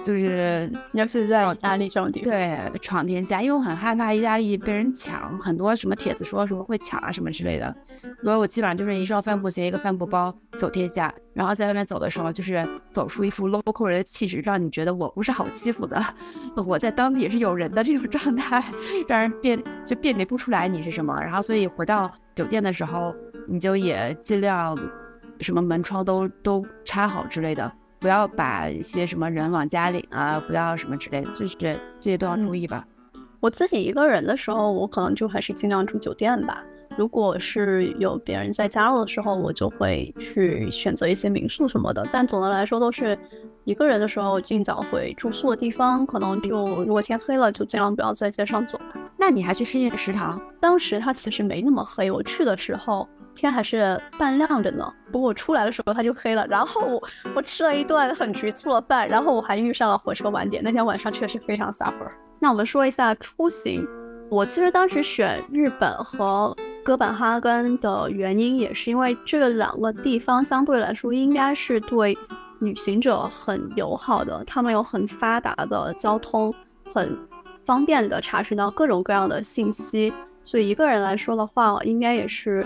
[0.03, 7.75] 就是要是在意大利这种地方，对，闯天下，因为我很害怕意大利被人抢，很多什么帖子说什么会抢啊什么之类的，
[8.23, 16.03] 所以我基本上就是一双帆布鞋，一个帆布包走天下，然后在外面走的时候，就是走出一副 local 人的气质，让你觉得我不是好欺负的，
[16.65, 18.63] 我在当地也是有人的这种状态，
[19.07, 21.19] 让人辨就辨别不出来你是什么。
[21.21, 23.13] 然后所以回到酒店的时候，
[23.47, 24.77] 你就也尽量
[25.39, 27.71] 什么门窗都都插好之类的。
[28.01, 32.83] 不要把一些什么人往家里啊，不要什么之类的，就是这些都要注意吧。
[33.39, 36.63] 我自己一个人的时候，我可能就还是尽量住酒店吧。
[36.97, 42.05] 如果是有别人在加入的时候，我就会去选择一些民宿什么的。
[42.11, 43.17] 但总的来说，都是
[43.65, 46.03] 一个人的时候尽早回住宿的地方。
[46.03, 48.81] 可能就如果天黑了，就尽量不要在街上走。
[49.15, 50.41] 那你还去深夜食堂？
[50.59, 53.07] 当时它其实没那么黑，我去的时候。
[53.35, 56.45] 天还是半亮着呢，不过我出来的时候它就黑了。
[56.47, 57.03] 然后我
[57.35, 60.61] 我吃了一顿很局促的饭，然后我还遇上了火车晚点。
[60.63, 62.11] 那天晚上确实非常 suffer。
[62.39, 63.87] 那我们说一下出行，
[64.29, 72.17] 我其实当时选日本和哥本哈根的原因，也是因为这两个地方相对来说应该是对
[72.59, 76.53] 旅行者很友好的，他们有很发达的交通，
[76.93, 77.17] 很
[77.63, 80.13] 方便的查询到各种各样的信息。
[80.43, 82.65] 所以一个人来说的话，应该也是。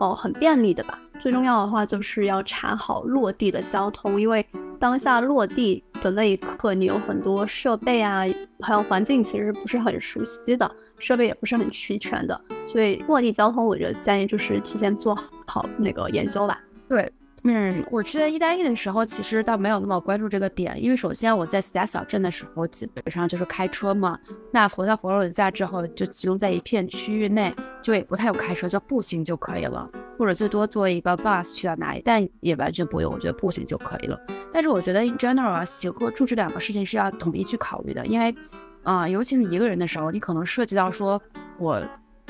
[0.00, 0.98] 哦，很便利的吧？
[1.20, 4.44] 最重要的话就是要查好落地的交通，因为
[4.78, 8.22] 当下落地的那一刻，你有很多设备啊，
[8.60, 15.14] 还有环境其实不是很熟悉的，设备也不是很齐全的，所以落地交通，我觉得建议就是提前做
[15.46, 16.58] 好那个研究吧。
[16.88, 17.12] 对。
[17.44, 24.18] 嗯，我去在意大利的时候，其实倒没有那么关注这个点，因为首先我在其他小镇的时候，基本上就是开车嘛。
[24.52, 29.88] 那回到佛罗伦萨之后，就集中在一片区域内，就也不太有开车，就步行就可以了，
[30.18, 34.20] 或者最多坐一个 bus 去到哪里，但也完全不用，我觉得步行就可以了。
[34.52, 38.34] 但是我觉得 in general 行和住这两个事情是要统一去考虑的，因为，
[38.82, 41.18] 啊，尤其是一个人的时候，你可能涉及到说
[41.58, 41.82] 我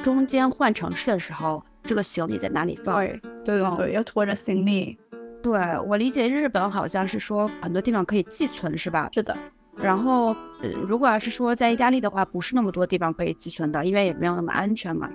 [0.04, 1.60] 中间换城市的时候。
[1.82, 2.94] 这个行李在哪里放？
[2.94, 4.99] 对对对，要拖着行李。
[5.42, 9.08] 对我理解，日本好像是说很多地方可以寄存，是吧？
[9.12, 9.36] 是的。
[9.76, 15.08] 然后，呃，如果要是说在意大利的话，不是那么多地方可以寄存的，因为也没有那么安全嘛。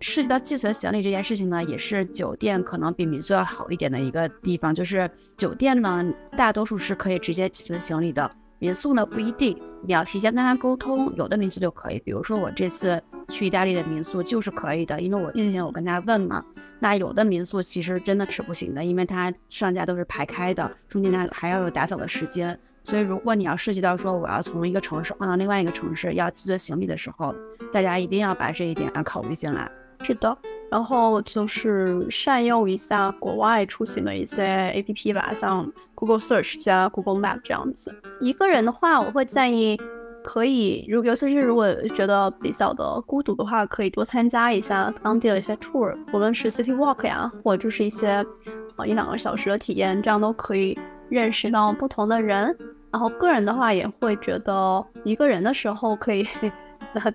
[0.00, 6.04] 涉及到寄存行李这件事情呢，也是酒店可能比民宿要好一点的一个地方，就是酒店呢，
[6.36, 8.30] 大多数是可以直接寄存行李的。
[8.66, 9.56] 民宿呢不一定，
[9.86, 12.00] 你要提前跟他沟通，有的民宿就可以。
[12.00, 16.44] 比如说我这次去意大利的民宿就是可以的，因为我之前我跟他问嘛。
[16.80, 22.58] 那有的民宿其实真的是不行的，因为它上下都是排开的，中间它还要有打扫的时间。
[22.82, 27.32] 所以如果你要涉及到说我要从一个城市换到另外一个城市要寄存行李的时候，
[27.72, 29.70] 大家一定要把这一点要考虑进来。
[30.02, 30.36] 是的。
[30.70, 37.94] 然后就是善用一下国外出行的一些 A P P 吧，像 Google Search 加 Google Map 这样子。
[38.20, 39.80] 一个人的话，我会建议
[40.24, 48.24] 可以，如尤其是如果觉得比较的孤独的话，可以多参加一下当地的一些 tour，无论是 City Walk 呀，或者就是一些
[48.76, 50.76] 呃一两个小时的体验，这样都可以
[51.08, 52.56] 认识到不同的人。
[52.92, 56.26] 然后个人的话，也会觉得一个人的时候可以，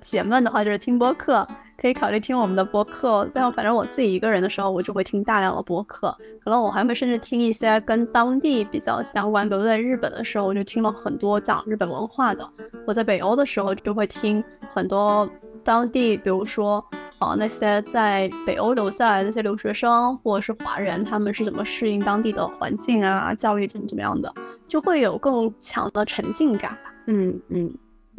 [0.01, 1.47] 解闷的话就是听播客。
[1.77, 3.27] 可以考虑听我们的播客。
[3.33, 9.49] 但反正我自己一个人的时候，我就会听大量的播客，可能我还会甚至听一些跟当地比较相关。
[9.49, 12.45] 比如在日本的时候，我就听了很多讲日本文化的；
[12.85, 15.27] 我在北欧的时候，就会听很多
[15.63, 16.83] 当地，比如说。
[17.17, 23.31] 啊，那些在北欧留下来的那些留学生或者是华人，他们是怎么适应当地的环境啊？
[23.35, 24.33] 教育怎么怎么样的，
[24.67, 26.75] 就会有更强的沉浸感。
[27.05, 27.71] 嗯嗯。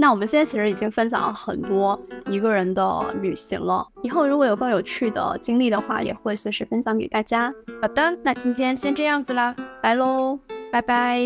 [0.02, 1.96] 那我们现在其实已经分享了很多
[2.26, 7.54] 一个人的旅行了，以后如果有更有趣的经历的话，也会随时分享给大家。
[7.80, 10.40] 好的，那今天先这样子啦，拜喽，
[10.72, 11.22] 拜拜。